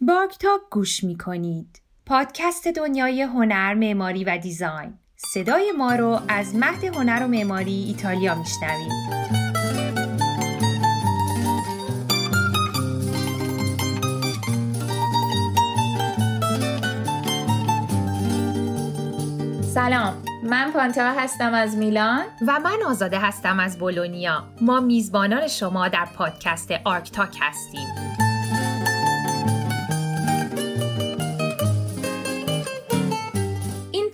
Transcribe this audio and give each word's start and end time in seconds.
آرکتاک 0.00 0.60
گوش 0.70 1.04
می 1.04 1.18
کنید. 1.18 1.82
پادکست 2.06 2.68
دنیای 2.68 3.22
هنر، 3.22 3.74
معماری 3.74 4.24
و 4.24 4.38
design. 4.38 4.94
صدای 5.16 5.72
ما 5.78 5.94
رو 5.94 6.20
از 6.28 6.54
مهد 6.54 6.84
هنر 6.84 7.24
و 7.24 7.28
معماری 7.28 7.84
ایتالیا 7.88 8.34
میشنوید. 8.34 8.92
سلام 19.74 20.22
من 20.44 20.72
پانتا 20.72 21.12
هستم 21.12 21.54
از 21.54 21.76
میلان 21.76 22.24
و 22.46 22.60
من 22.60 22.82
آزاده 22.86 23.18
هستم 23.18 23.60
از 23.60 23.78
بولونیا 23.78 24.44
ما 24.60 24.80
میزبانان 24.80 25.48
شما 25.48 25.88
در 25.88 26.06
پادکست 26.16 26.70
آرکتاک 26.84 27.38
هستیم 27.40 28.13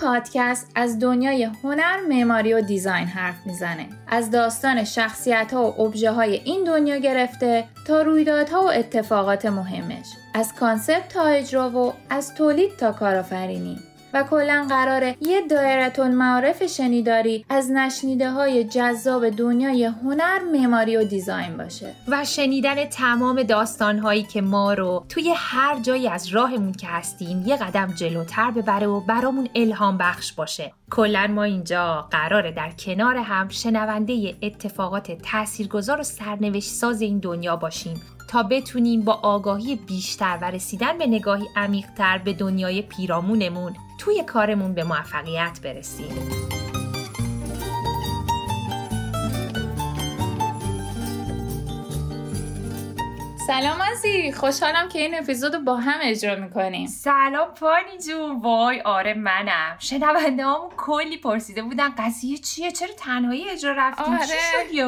پادکست 0.00 0.70
از 0.74 0.98
دنیای 0.98 1.44
هنر، 1.44 1.96
معماری 2.08 2.54
و 2.54 2.60
design 2.60 3.06
حرف 3.06 3.46
می‌زنه. 3.46 3.86
از 4.08 4.30
داستان 4.30 4.84
شخصیت 4.84 5.52
ها 5.52 5.70
و 5.70 5.80
ابژه 5.80 6.10
های 6.10 6.34
این 6.34 6.64
دنیا 6.64 6.96
گرفته 6.96 7.64
تا 7.86 8.02
رویدادها 8.02 8.64
و 8.64 8.70
اتفاقات 8.70 9.46
مهمش. 9.46 10.06
از 10.34 10.54
concept 10.54 11.08
تا 11.08 11.24
اجرا 11.24 11.70
و 11.70 11.92
از 12.10 12.34
تولید 12.34 12.76
تا 12.76 12.92
کارآفرینی. 12.92 13.78
و 14.14 14.22
کلا 14.22 14.66
قراره 14.68 15.16
یه 15.20 15.40
دایره 15.50 16.00
المعارف 16.00 16.66
شنیداری 16.66 17.44
از 17.48 17.70
نشنیده 17.70 18.30
های 18.30 18.64
جذاب 18.64 19.28
دنیای 19.28 19.84
هنر، 19.84 20.38
معماری 20.52 20.96
و 20.96 21.04
design 21.04 21.56
باشه. 21.56 21.94
و 22.08 22.24
شنیدن 22.24 22.84
تمام 22.84 23.42
داستان 23.42 23.98
هایی 23.98 24.22
که 24.22 24.40
ما 24.40 24.74
رو 24.74 25.04
توی 25.08 25.32
هر 25.36 25.78
جایی 25.80 26.08
از 26.08 26.28
راهمون 26.28 26.72
که 26.72 26.86
هستیم 26.86 27.42
یه 27.46 27.56
قدم 27.56 27.86
جلوتر 27.86 28.50
ببره 28.50 28.86
و 28.86 29.00
برامون 29.00 29.48
الهام 29.54 29.98
بخش 29.98 30.32
باشه. 30.32 30.72
کلا 30.90 31.26
ما 31.26 31.42
اینجا 31.42 32.08
قراره 32.10 32.52
در 32.52 32.70
کنار 32.70 33.16
هم 33.16 33.48
شنونده 33.48 34.34
اتفاقات 34.42 35.12
تاثیرگذار 35.12 36.00
و 36.00 36.02
سرنوشت 36.02 36.70
ساز 36.70 37.00
این 37.00 37.18
دنیا 37.18 37.56
باشیم 37.56 38.00
تا 38.28 38.42
بتونیم 38.42 39.02
با 39.02 39.12
آگاهی 39.12 39.76
بیشتر 39.76 40.38
و 40.42 40.50
رسیدن 40.50 40.98
به 40.98 41.06
نگاهی 41.06 41.46
عمیقتر 41.56 42.18
به 42.18 42.32
دنیای 42.32 42.82
پیرامونمون 42.82 43.72
توی 44.00 44.24
کارمون 44.24 44.74
به 44.74 44.84
موفقیت 44.84 45.60
برسیم. 45.62 46.59
سلام 53.60 53.82
عزیزی 53.82 54.32
خوشحالم 54.32 54.88
که 54.88 54.98
این 54.98 55.18
اپیزود 55.18 55.54
رو 55.54 55.60
با 55.60 55.76
هم 55.76 55.98
اجرا 56.02 56.36
می‌کنیم. 56.36 56.86
سلام 56.86 57.48
پانی 57.54 57.98
جون. 58.08 58.40
وای 58.40 58.80
آره 58.80 59.14
منم. 59.14 59.76
شنونده 59.78 60.44
هم 60.44 60.60
کلی 60.76 61.16
پرسیده 61.16 61.62
بودن 61.62 61.88
قضیه 61.98 62.38
چیه؟ 62.38 62.72
چرا 62.72 62.88
تنهایی 62.96 63.50
اجرا 63.50 63.72
رفتیم؟ 63.72 64.14
آره. 64.14 64.26
چی 64.26 64.80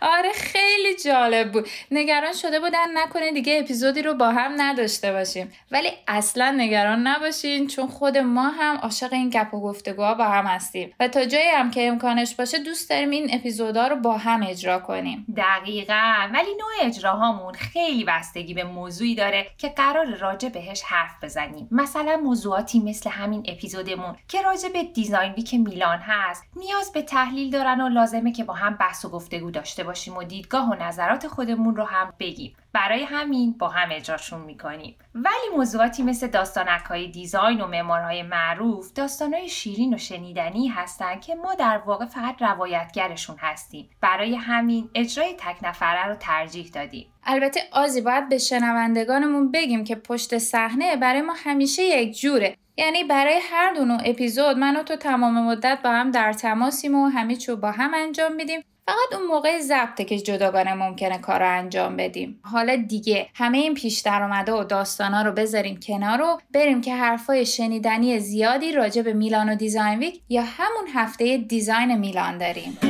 آره 0.00 0.32
خیلی 0.34 0.96
جالب 1.04 1.52
بود. 1.52 1.68
نگران 1.90 2.32
شده 2.32 2.60
بودن 2.60 2.98
نکنه 2.98 3.32
دیگه 3.32 3.58
اپیزودی 3.58 4.02
رو 4.02 4.14
با 4.14 4.30
هم 4.30 4.52
نداشته 4.56 5.12
باشیم. 5.12 5.52
ولی 5.70 5.88
اصلا 6.08 6.54
نگران 6.56 7.06
نباشین 7.06 7.66
چون 7.66 7.86
خود 7.86 8.18
ما 8.18 8.48
هم 8.48 8.76
عاشق 8.76 9.12
این 9.12 9.30
گپ 9.30 9.54
و 9.54 9.60
گفتگوها 9.60 10.14
با 10.14 10.24
هم 10.24 10.46
هستیم. 10.46 10.94
و 11.00 11.08
تا 11.08 11.24
جایی 11.24 11.48
هم 11.48 11.70
که 11.70 11.88
امکانش 11.88 12.34
باشه 12.34 12.58
دوست 12.58 12.90
داریم 12.90 13.10
این 13.10 13.34
اپیزودها 13.34 13.86
رو 13.86 13.96
با 13.96 14.18
هم 14.18 14.46
اجرا 14.48 14.78
کنیم. 14.78 15.26
دقیقا. 15.36 16.28
ولی 16.32 16.50
نوع 16.54 16.88
اجراهامون 16.88 17.54
خیلی 17.54 17.99
بستگی 18.04 18.54
به 18.54 18.64
موضوعی 18.64 19.14
داره 19.14 19.46
که 19.58 19.68
قرار 19.68 20.06
راجع 20.06 20.48
بهش 20.48 20.82
حرف 20.82 21.24
بزنیم. 21.24 21.68
مثلا 21.70 22.16
موضوعاتی 22.16 22.80
مثل 22.80 23.10
همین 23.10 23.44
اپیزودمون 23.48 24.16
که 24.28 24.42
راجع 24.42 24.68
به 24.68 24.82
دیزاین 24.82 25.32
ویک 25.32 25.54
میلان 25.54 25.98
هست 25.98 26.44
نیاز 26.56 26.92
به 26.92 27.02
تحلیل 27.02 27.50
دارن 27.50 27.80
و 27.80 27.88
لازمه 27.88 28.32
که 28.32 28.44
با 28.44 28.54
هم 28.54 28.74
بحث 28.74 29.04
و 29.04 29.08
گفتگو 29.08 29.50
داشته 29.50 29.84
باشیم 29.84 30.16
و 30.16 30.24
دیدگاه 30.24 30.70
و 30.70 30.74
نظرات 30.74 31.28
خودمون 31.28 31.76
رو 31.76 31.84
هم 31.84 32.12
بگیم. 32.18 32.56
برای 32.72 33.04
همین 33.04 33.52
با 33.58 33.68
هم 33.68 33.88
اجراشون 33.92 34.40
می‌کنیم. 34.40 34.96
ولی 35.14 35.56
موضوعاتی 35.56 36.02
مثل 36.02 36.26
داستانک 36.26 36.82
های 36.82 37.08
دیزاین 37.08 37.60
و 37.60 37.66
معمارهای 37.66 38.22
معروف 38.22 38.92
داستانهای 38.92 39.48
شیرین 39.48 39.94
و 39.94 39.98
شنیدنی 39.98 40.68
هستن 40.68 41.20
که 41.20 41.34
ما 41.34 41.54
در 41.54 41.78
واقع 41.78 42.06
فقط 42.06 42.42
روایتگرشون 42.42 43.36
هستیم. 43.38 43.90
برای 44.00 44.34
همین 44.34 44.90
اجرای 44.94 45.34
تک 45.38 45.56
نفره 45.62 46.06
رو 46.06 46.14
ترجیح 46.14 46.70
دادیم. 46.74 47.06
البته 47.30 47.60
آزی 47.72 48.00
باید 48.00 48.28
به 48.28 48.38
شنوندگانمون 48.38 49.50
بگیم 49.50 49.84
که 49.84 49.94
پشت 49.94 50.38
صحنه 50.38 50.96
برای 50.96 51.22
ما 51.22 51.32
همیشه 51.36 51.82
یک 51.82 52.20
جوره. 52.20 52.56
یعنی 52.76 53.04
برای 53.04 53.38
هر 53.50 53.74
دو 53.74 53.84
نوع 53.84 54.00
اپیزود 54.04 54.58
من 54.58 54.76
و 54.76 54.82
تو 54.82 54.96
تمام 54.96 55.44
مدت 55.44 55.78
با 55.84 55.90
هم 55.90 56.10
در 56.10 56.32
تماسیم 56.32 56.94
و 56.94 57.08
همه 57.08 57.36
چو 57.36 57.56
با 57.56 57.70
هم 57.70 57.90
انجام 57.94 58.32
میدیم. 58.32 58.64
فقط 58.86 59.20
اون 59.20 59.26
موقع 59.26 59.60
ضبطه 59.60 60.04
که 60.04 60.18
جداگانه 60.18 60.74
ممکنه 60.74 61.18
کار 61.18 61.40
رو 61.40 61.58
انجام 61.58 61.96
بدیم. 61.96 62.40
حالا 62.42 62.76
دیگه 62.76 63.28
همه 63.34 63.58
این 63.58 63.74
پیش 63.74 64.00
درآمده 64.00 64.52
و 64.52 64.64
داستانا 64.64 65.22
رو 65.22 65.32
بذاریم 65.32 65.80
کنار 65.86 66.18
رو 66.18 66.40
بریم 66.54 66.80
که 66.80 66.94
حرفای 66.94 67.46
شنیدنی 67.46 68.18
زیادی 68.18 68.72
راجع 68.72 69.02
به 69.02 69.12
میلان 69.12 69.48
و 69.48 69.54
دیزاین 69.54 69.98
ویک 69.98 70.20
یا 70.28 70.42
همون 70.42 70.88
هفته 70.94 71.36
دیزاین 71.36 71.98
میلان 71.98 72.38
داریم. 72.38 72.89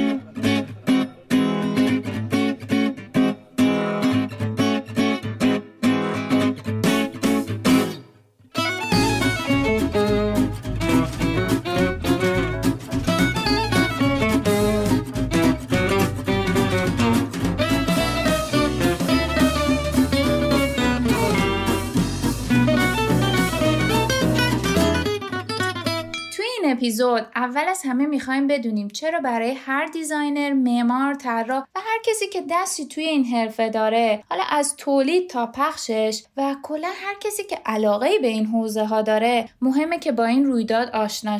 اپیزود. 26.81 27.27
اول 27.37 27.65
از 27.69 27.83
همه 27.85 28.07
می‌خوایم 28.07 28.47
بدونیم 28.47 28.89
چرا 28.89 29.21
برای 29.21 29.53
هر 29.53 29.87
designer، 29.87 30.53
معمار، 30.53 31.15
طراح 31.15 31.65
و 31.75 31.81
هر 31.81 31.99
کسی 32.07 32.27
که 32.27 32.43
دستی 32.51 32.87
توی 32.87 33.05
این 33.05 33.25
حرفه 33.25 33.69
داره 33.69 34.25
حالا 34.31 34.43
از 34.51 34.77
تولید 34.77 35.31
تا 35.31 35.47
پخشش 35.47 36.23
و 36.37 36.57
کلا 36.63 36.89
هر 36.89 37.15
کسی 37.21 37.45
که 37.45 37.59
علاقه 37.67 38.19
به 38.23 38.27
این 38.27 38.47
حوزه 38.47 38.85
ها 38.85 39.03
داره 39.03 39.49
مهمه 39.63 39.99
که 39.99 40.13
با 40.13 40.25
این 40.25 40.45
رویداد 40.45 40.89
آشنا 40.89 41.39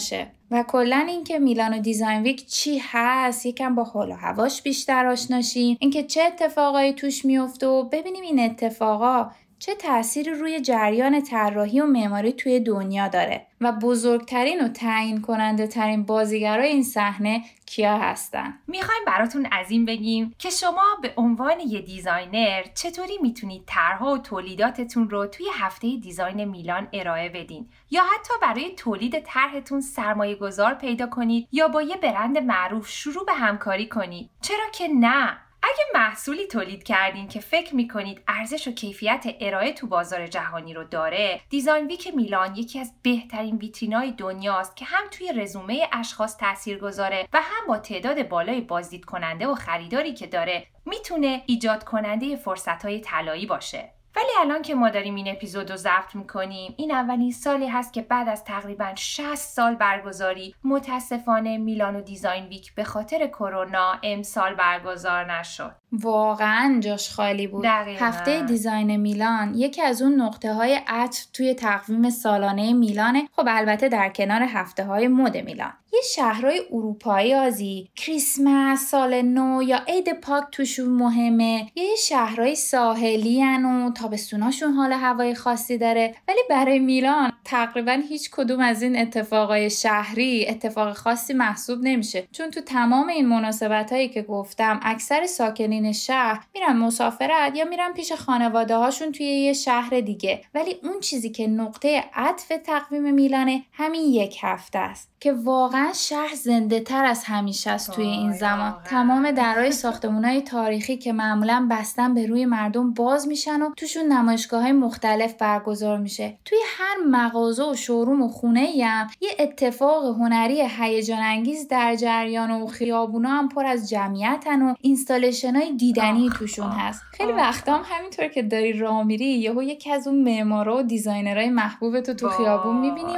و 0.51 0.65
کلا 0.69 1.05
اینکه 1.09 1.39
میلان 1.39 1.75
و 1.75 1.79
design 1.79 2.23
week 2.23 2.47
چی 2.47 2.83
هست 2.85 3.47
یکم 3.47 3.75
با 3.75 3.85
حال 3.85 4.11
و 4.11 4.15
هواش 4.15 4.63
بیشتر 4.63 5.07
آشنا 5.07 5.42
شیم 5.42 5.77
اینکه 5.81 6.03
چه 6.03 6.23
اتفاقایی 6.23 6.93
توش 6.93 7.25
میفته 7.25 7.67
و 7.67 7.83
ببینیم 7.83 8.23
این 8.23 8.41
اتفاقا 8.41 9.31
چه 9.61 9.75
تأثیری 9.75 10.31
روی 10.31 10.61
جریان 10.61 11.23
طراحی 11.23 11.81
و 11.81 11.87
معماری 11.87 12.33
توی 12.33 12.61
دنیا 12.61 13.09
داره 13.09 13.47
و 13.61 13.73
بزرگترین 13.73 14.65
و 14.65 14.69
تعیین 14.69 15.21
کننده 15.21 15.67
ترین 15.67 16.03
بازیگرای 16.03 16.69
این 16.69 16.83
صحنه 16.83 17.43
کیا 17.67 17.99
هستن؟ 17.99 18.59
می‌خوایم 18.67 19.05
براتون 19.07 19.49
از 19.53 19.71
این 19.71 19.85
بگیم 19.85 20.35
که 20.39 20.51
شما 20.51 20.85
به 21.03 21.13
عنوان 21.17 21.61
یه 21.61 21.81
designer 21.81 22.63
چطوری 22.75 23.19
می‌تونید 23.23 23.63
طرحها 23.67 24.13
و 24.13 24.19
تولیداتتون 24.19 25.11
رو 25.11 25.27
توی 25.27 25.47
هفته 25.53 25.97
design 26.03 26.45
میلان 26.45 26.89
ارائه 26.93 27.29
بدین؟ 27.29 27.69
یا 27.91 28.03
حتی 28.03 28.35
برای 28.43 28.75
تولید 28.75 29.21
طرحتون 29.21 29.81
سرمایه 29.81 30.35
گذار 30.35 30.75
پیدا 30.75 31.07
کنید 31.07 31.49
یا 31.53 31.69
با 31.69 31.83
یه 31.83 31.97
برند 31.97 32.39
معروف 32.39 32.89
شروع 32.89 33.27
به 33.27 33.33
همکاری 33.33 33.89
کنید؟ 33.89 34.31
چرا 34.41 34.65
که 34.73 34.89
نه؟ 34.89 35.39
اگه 35.63 35.85
محصولی 35.95 36.47
تولید 36.47 36.83
کردین 36.83 37.29
که 37.29 37.41
فکر 37.41 37.75
می‌کنید 37.75 38.23
ارزش 38.29 38.69
و 38.69 38.73
کیفیت 38.73 39.25
ارائه 39.41 39.73
تو 39.73 39.87
بازار 39.87 40.27
جهانی 40.27 40.75
رو 40.75 40.85
داره 40.85 41.41
design 41.49 41.87
week 41.87 42.15
میلان 42.15 42.57
یکی 42.57 42.79
از 42.79 42.93
بهترین 43.03 43.57
ویترینای 43.57 44.13
دنیاست 44.13 44.77
که 44.77 44.85
هم 44.85 45.05
توی 45.11 45.33
رزومه 45.33 45.89
اشخاص 45.93 46.37
تاثیر 46.37 46.79
گذاره 46.79 47.29
و 47.33 47.41
هم 47.41 47.67
با 47.69 47.79
تعداد 47.79 48.29
بالای 48.29 48.61
بازدید 48.61 49.05
کننده 49.05 49.47
و 49.47 49.55
خریداری 49.55 50.15
که 50.15 50.27
داره 50.27 50.67
می‌تونه 50.87 51.43
ایجاد 51.47 51.85
کننده 51.85 52.37
فرصت 52.37 52.85
های 52.85 53.01
طلایی 53.01 53.47
باشه. 53.47 54.00
ولی 54.17 54.31
الان 54.41 54.63
که 54.63 54.75
ما 54.75 54.91
داریم 54.91 55.15
این 55.15 55.29
اپیزود 55.29 55.71
رو 55.71 55.77
ضبط 55.77 56.15
می‌کنیم 56.15 56.75
این 56.77 56.91
اولین 56.93 57.33
سالی 57.33 57.69
هست 57.69 57.93
که 57.93 58.03
بعد 58.03 58.29
از 58.29 58.45
تقریبا 58.45 58.93
60 58.95 59.35
سال 59.35 59.75
برگزاری 59.75 60.55
متاسفانه 60.65 61.59
میلان 61.59 61.97
و 61.97 62.01
دیزاین 62.01 62.47
ویک 62.47 62.75
به 62.75 62.85
خاطر 62.85 63.27
کرونا 63.27 63.99
امسال 64.03 64.55
برگزار 64.55 65.33
نشد. 65.33 65.80
واقعا 65.93 66.81
جاش 66.81 67.11
خالی 67.11 67.47
بود. 67.47 67.65
دقیقا. 67.65 68.05
هفته 68.07 68.43
دیزاین 68.43 68.97
میلان 68.97 69.55
یکی 69.55 69.83
از 69.83 70.03
اون 70.03 70.21
نقطه 70.21 70.53
های 70.53 70.81
عطف 70.87 71.27
توی 71.33 71.55
تقویم 71.55 72.11
سالانه 72.11 72.73
میلانه 72.73 73.29
خب 73.37 73.45
البته 73.49 73.89
در 73.89 74.09
کنار 74.09 74.43
هفته 74.43 74.85
های 74.85 75.09
مد 75.09 75.37
میلان. 75.37 75.73
یه 75.93 76.01
شهرهای 76.15 76.61
اروپایی 76.73 77.35
آزی 77.35 77.91
کریسمس 77.97 78.91
سال 78.91 79.23
نو 79.23 79.63
یا 79.63 79.79
عید 79.89 80.13
پاک 80.13 80.45
توشون 80.53 80.89
مهمه. 80.89 81.67
یه 81.75 81.97
شهرهای 81.97 82.55
ساحلی 82.55 83.43
و 83.43 83.91
تابستوناشون 83.91 84.73
حال 84.73 84.93
هوای 84.93 85.35
خاصی 85.35 85.79
داره. 85.79 86.15
ولی 86.29 86.41
برای 86.51 86.79
میلان 86.79 87.33
تقریبا 87.45 88.03
هیچ 88.09 88.31
کدوم 88.31 88.61
از 88.61 88.83
این 88.83 88.99
اتفاقای 88.99 89.71
شهری 89.71 90.47
اتفاق 90.49 90.93
خاصی 90.97 91.33
محسوب 91.33 91.79
نمیشه. 91.83 92.29
چون 92.33 92.51
تو 92.51 92.61
تمام 92.61 93.09
این 93.09 93.29
مناسبت 93.29 93.93
هایی 93.93 94.09
که 94.09 94.23
گفتم 94.23 94.81
اکثر 94.83 95.27
ساکنین 95.27 95.80
شهر 95.93 96.47
میرن 96.55 96.77
مسافرت 96.77 97.57
یا 97.57 97.65
میرن 97.65 97.93
پیش 97.93 98.13
خانواده 98.13 98.77
هاشون 98.77 99.13
توی 99.13 99.27
یه 99.27 99.53
شهر 99.53 100.01
دیگه. 100.01 100.45
ولی 100.55 100.77
اون 100.83 101.01
چیزی 101.01 101.31
که 101.31 101.47
نقطه 101.47 102.05
عطف 102.15 102.53
تقویم 102.65 103.15
میلانه 103.15 103.65
همین 103.73 104.03
یک 104.03 104.39
هفته 104.43 104.79
است. 104.79 105.10
که 105.21 105.33
واقعا 105.33 105.93
شهر 105.95 106.35
زنده 106.35 106.81
تر 106.81 107.05
از 107.05 107.25
همیشه 107.25 107.71
است 107.71 107.91
توی 107.91 108.05
این 108.05 108.33
زمان. 108.33 108.75
تمام 108.85 109.31
درهای 109.31 109.73
ساختمون 109.73 110.25
های 110.25 110.41
تاریخی 110.41 110.97
که 110.97 111.13
معمولا 111.13 111.69
بستن 111.71 112.15
به 112.15 112.27
روی 112.27 112.47
مردم 112.47 112.95
باز 112.95 113.29
میشن 113.29 113.63
و 113.63 113.71
توشون 113.77 114.13
نمایشگاه 114.13 114.63
های 114.63 114.73
مختلف 114.73 115.35
برگزار 115.35 115.99
میشه. 115.99 116.39
توی 116.45 116.59
هر 116.79 116.97
مغازه 117.11 117.71
و 117.71 117.75
showroom 117.75 118.23
و 118.23 118.29
خونه 118.29 118.73
هم 118.85 119.07
یه 119.21 119.31
اتفاق 119.39 120.05
هنری 120.05 120.63
هیجان 120.79 121.19
انگیز 121.23 121.69
در 121.69 121.97
جریانه 121.97 122.51
و 122.51 122.67
خیابونا 122.67 123.29
هم 123.29 123.49
پر 123.49 123.67
از 123.67 123.91
جمعیتن 123.91 124.63
و 124.63 124.75
installation 124.81 125.57
های 125.57 125.73
دیدنی 125.73 126.31
توشون 126.39 126.71
هست. 126.71 127.03
خیلی 127.13 127.33
وقتا 127.33 127.77
هم 127.77 127.83
همینطور 127.85 128.29
که 128.29 128.43
داری 128.43 128.73
راه 128.73 129.03
میری 129.03 129.25
یهو 129.25 129.63
یکی 129.63 129.93
از 129.93 130.07
اون 130.07 130.23
معمارا 130.23 130.79
و 130.79 130.83
designer 130.83 131.36
های 131.36 131.49
محبوب 131.49 132.01
تو 132.01 132.15
تو 132.15 132.29
خیابون 132.29 132.77
می‌بینی 132.77 133.17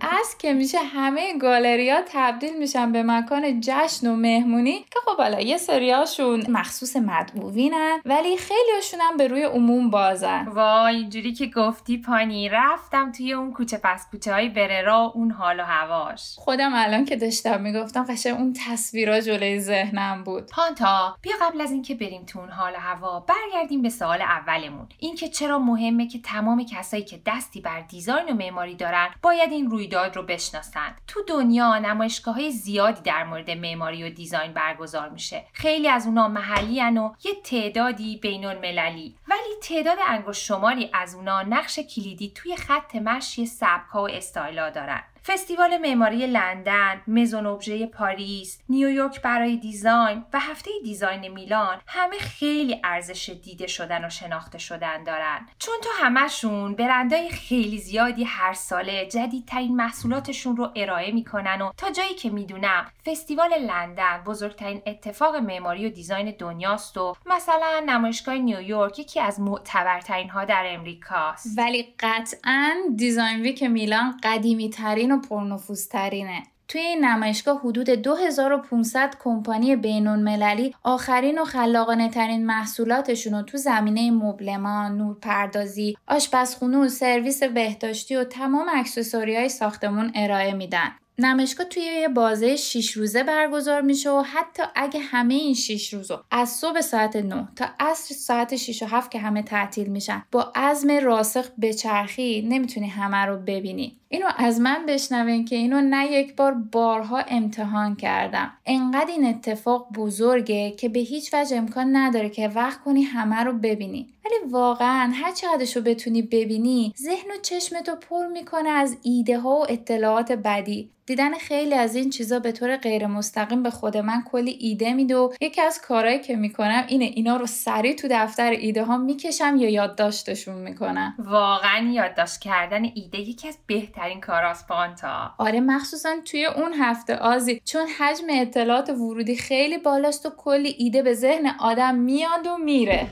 از 0.00 0.38
که 0.38 0.52
میشه 0.52 0.78
همه 1.04 1.38
گالریا 1.38 2.00
تبدیل 2.06 2.58
میشن 2.58 2.92
به 2.92 3.02
مکان 3.02 3.60
جشن 3.60 4.06
و 4.06 4.16
مهمونی 4.16 4.78
که 4.78 5.00
خب 5.06 5.16
حالا 5.16 5.40
یه 5.40 5.56
سریاشون 5.56 6.44
مخصوص 6.48 6.96
مدعوینن 6.96 8.00
ولی 8.04 8.36
خیلیشون 8.36 9.00
هم 9.00 9.16
به 9.16 9.28
روی 9.28 9.42
عموم 9.42 9.90
بازن. 9.90 10.44
وای 10.44 10.96
اینجوری 10.96 11.32
که 11.32 11.46
گفتی 11.46 11.98
پانی 11.98 12.48
رفتم 12.48 13.12
توی 13.12 13.32
اون 13.32 13.52
کوچه 13.52 13.80
پس 13.84 14.06
کوچه 14.10 14.32
های 14.32 14.48
بررا 14.48 15.12
اون 15.14 15.30
حال 15.30 15.60
و 15.60 15.62
هواش. 15.62 16.34
خودم 16.36 16.74
الان 16.74 17.04
که 17.04 17.16
داشتم 17.16 17.60
می‌گفتم 17.60 18.04
قشنگ 18.04 18.34
اون 18.34 18.56
تصویرا 18.66 19.20
جلوی 19.20 19.60
ذهنم 19.60 20.24
بود. 20.24 20.50
پانتا 20.50 21.16
بیا 21.22 21.32
قبل 21.42 21.60
از 21.60 21.72
اینکه 21.72 21.94
بریم 21.94 22.24
تو 22.26 22.38
اون 22.38 22.50
حال 22.50 22.72
و 22.72 22.80
هوا 22.80 23.20
برگردیم 23.20 23.82
به 23.82 23.88
سوال 23.88 24.22
اولمون. 24.22 24.86
اینکه 24.98 25.28
چرا 25.28 25.58
مهمه 25.58 26.06
که 26.08 26.18
تمام 26.18 26.64
کسایی 26.64 27.02
که 27.02 27.20
دستی 27.26 27.60
بر 27.60 27.80
دیزاین 27.80 28.28
و 28.28 28.34
معماری 28.34 28.74
دارن 28.74 29.08
باید 29.22 29.52
این 29.52 29.70
رویداد 29.70 30.16
رو 30.16 30.22
بشناسن؟ 30.22 30.93
تو 31.06 31.22
دنیا 31.26 31.78
نمایشگاه 31.78 32.34
های 32.34 32.50
زیادی 32.50 33.02
در 33.02 33.24
مورد 33.24 33.50
معماری 33.50 34.04
و 34.04 34.10
دیزاین 34.10 34.52
برگزار 34.52 35.08
میشه. 35.08 35.44
خیلی 35.52 35.88
از 35.88 36.06
اونا 36.06 36.28
محلی 36.28 36.80
و 36.80 37.10
یه 37.24 37.34
تعدادی 37.44 38.16
بین 38.16 38.44
المللی 38.44 39.14
ولی 39.28 39.54
تعداد 39.62 39.98
انگشت 40.06 40.44
شماری 40.44 40.90
از 40.92 41.14
اونا 41.14 41.42
نقش 41.42 41.78
کلیدی 41.78 42.32
توی 42.34 42.56
خط 42.56 42.94
مشی 42.94 43.46
سبکا 43.46 44.02
و 44.02 44.08
استایلا 44.08 44.70
دارن. 44.70 45.02
فستیوال 45.26 45.78
معماری 45.78 46.26
لندن، 46.26 47.00
Maison 47.06 47.46
Objet 47.46 47.86
پاریس، 47.86 48.58
نیویورک 48.68 49.22
برای 49.22 49.56
design 49.56 50.24
و 50.32 50.40
هفته 50.40 50.70
design 50.84 51.28
میلان 51.28 51.80
همه 51.86 52.18
خیلی 52.18 52.80
ارزش 52.84 53.36
دیده 53.42 53.66
شدن 53.66 54.04
و 54.04 54.10
شناخته 54.10 54.58
شدن 54.58 55.04
دارن. 55.04 55.48
چون 55.58 55.74
تو 55.82 55.88
همشون 55.98 56.74
برندهای 56.74 57.30
خیلی 57.30 57.78
زیادی 57.78 58.24
هر 58.24 58.52
ساله 58.52 59.06
جدیدترین 59.06 59.76
محصولاتشون 59.76 60.56
رو 60.56 60.72
ارائه 60.76 61.12
می‌کنن 61.12 61.62
و 61.62 61.72
تا 61.76 61.90
جایی 61.90 62.14
که 62.14 62.30
می‌دونم 62.30 62.86
فستیوال 63.06 63.58
لندن 63.58 64.22
بزرگترین 64.26 64.82
اتفاق 64.86 65.36
معماری 65.36 65.86
و 65.86 65.90
design 65.90 66.34
دنیاست 66.38 66.96
و 66.96 67.16
مثلا 67.26 67.82
نمایشگاه 67.86 68.34
نیویورک 68.34 68.98
یکی 68.98 69.20
از 69.20 69.40
معتبرترین 69.40 70.30
ها 70.30 70.44
در 70.44 70.64
امریکاست. 70.66 71.58
ولی 71.58 71.94
قطعا 72.00 72.74
Design 72.96 73.42
Week 73.42 73.62
میلان 73.62 74.20
قدیمی 74.22 74.70
ترین 74.70 75.13
و 75.14 75.20
پرنفوذترینه 75.20 76.42
توی 76.68 76.80
این 76.80 77.04
نمایشگاه 77.04 77.60
حدود 77.60 77.90
2500 77.90 79.14
کمپانی 79.24 79.76
بینون 79.76 80.18
مللی 80.18 80.74
آخرین 80.82 81.38
و 81.38 81.44
خلاقانه 81.44 82.08
ترین 82.08 82.46
محصولاتشون 82.46 83.34
رو 83.34 83.42
تو 83.42 83.58
زمینه 83.58 84.10
مبلمان، 84.10 84.96
نورپردازی، 84.96 85.96
آشپزخونه 86.06 86.78
و 86.78 86.88
سرویس 86.88 87.42
بهداشتی 87.42 88.16
و 88.16 88.24
تمام 88.24 88.66
اکسسوری 88.74 89.36
های 89.36 89.48
ساختمون 89.48 90.12
ارائه 90.14 90.52
میدن. 90.52 90.92
نمایشگاه 91.18 91.66
توی 91.66 91.82
یه 91.82 92.08
بازه 92.08 92.56
6 92.56 92.90
روزه 92.90 93.22
برگزار 93.22 93.80
میشه 93.80 94.10
و 94.10 94.22
حتی 94.22 94.62
اگه 94.74 95.00
همه 95.00 95.34
این 95.34 95.54
6 95.54 95.94
روزو 95.94 96.18
از 96.30 96.48
صبح 96.48 96.80
ساعت 96.80 97.16
9 97.16 97.48
تا 97.56 97.66
عصر 97.80 98.14
ساعت 98.14 98.56
6 98.56 98.82
و 98.82 98.86
7 98.86 99.10
که 99.10 99.18
همه 99.18 99.42
تعطیل 99.42 99.88
میشن 99.88 100.22
با 100.32 100.52
عزم 100.54 100.90
راسخ 100.90 101.50
بچرخی 101.62 102.42
نمی‌تونی 102.48 102.88
همه 102.88 103.16
رو 103.16 103.36
ببینی 103.36 103.96
اینو 104.14 104.26
از 104.36 104.60
من 104.60 104.86
بشنوین 104.88 105.44
که 105.44 105.56
اینو 105.56 105.80
نه 105.80 106.12
یک 106.12 106.36
بار 106.36 106.54
بارها 106.54 107.18
امتحان 107.18 107.96
کردم. 107.96 108.52
انقدر 108.66 109.10
این 109.10 109.26
اتفاق 109.26 109.88
بزرگه 109.94 110.70
که 110.70 110.88
به 110.88 111.00
هیچ 111.00 111.34
وجه 111.34 111.56
امکان 111.56 111.96
نداره 111.96 112.28
که 112.28 112.48
وقت 112.48 112.80
کنی 112.80 113.02
همه 113.02 113.36
رو 113.36 113.52
ببینی. 113.52 114.08
ولی 114.24 114.52
واقعا 114.52 115.12
هر 115.14 115.32
چقدرش 115.32 115.76
رو 115.76 115.82
بتونی 115.82 116.22
ببینی 116.22 116.94
ذهن 116.98 117.30
و 117.30 117.42
چشمتو 117.42 117.96
پر 117.96 118.26
می‌کنه 118.26 118.68
از 118.68 118.96
ایده 119.02 119.38
ها 119.38 119.50
و 119.50 119.66
اطلاعات 119.68 120.32
بدی. 120.32 120.90
دیدن 121.06 121.34
خیلی 121.34 121.74
از 121.74 121.96
این 121.96 122.10
چیزا 122.10 122.38
به 122.38 122.52
طور 122.52 122.76
غیر 122.76 123.06
مستقیم 123.06 123.62
به 123.62 123.70
خود 123.70 123.96
من 123.96 124.22
کلی 124.32 124.50
ایده 124.50 124.92
میده 124.92 125.16
و 125.16 125.32
یکی 125.40 125.60
از 125.60 125.80
کارهایی 125.80 126.18
که 126.18 126.36
می‌کنم 126.36 126.84
اینه 126.88 127.04
اینا 127.04 127.36
رو 127.36 127.46
سریع 127.46 127.96
تو 127.96 128.08
دفتر 128.10 128.50
ایده 128.50 128.84
ها 128.84 128.96
می‌کشم 128.96 129.56
یا 129.58 129.70
یادداشتشون 129.70 130.54
می‌کنم. 130.54 131.14
واقعا 131.18 131.90
یادداشت 131.92 132.40
کردن 132.40 132.84
ایده 132.94 133.18
یکی 133.20 133.48
از 133.48 133.58
بهترین 133.66 134.03
کاراست 134.12 134.68
پانتا 134.68 135.34
آره 135.38 135.60
مخصوصا 135.60 136.16
توی 136.24 136.46
اون 136.46 136.72
هفته 136.72 137.16
آزی 137.16 137.60
چون 137.64 137.86
حجم 137.86 138.26
اطلاعات 138.30 138.90
ورودی 138.90 139.36
خیلی 139.36 139.78
بالاست 139.78 140.26
و 140.26 140.30
کلی 140.36 140.74
ایده 140.78 141.02
به 141.02 141.14
ذهن 141.14 141.46
آدم 141.60 141.94
میاد 141.94 142.46
و 142.46 142.56
میره. 142.56 143.06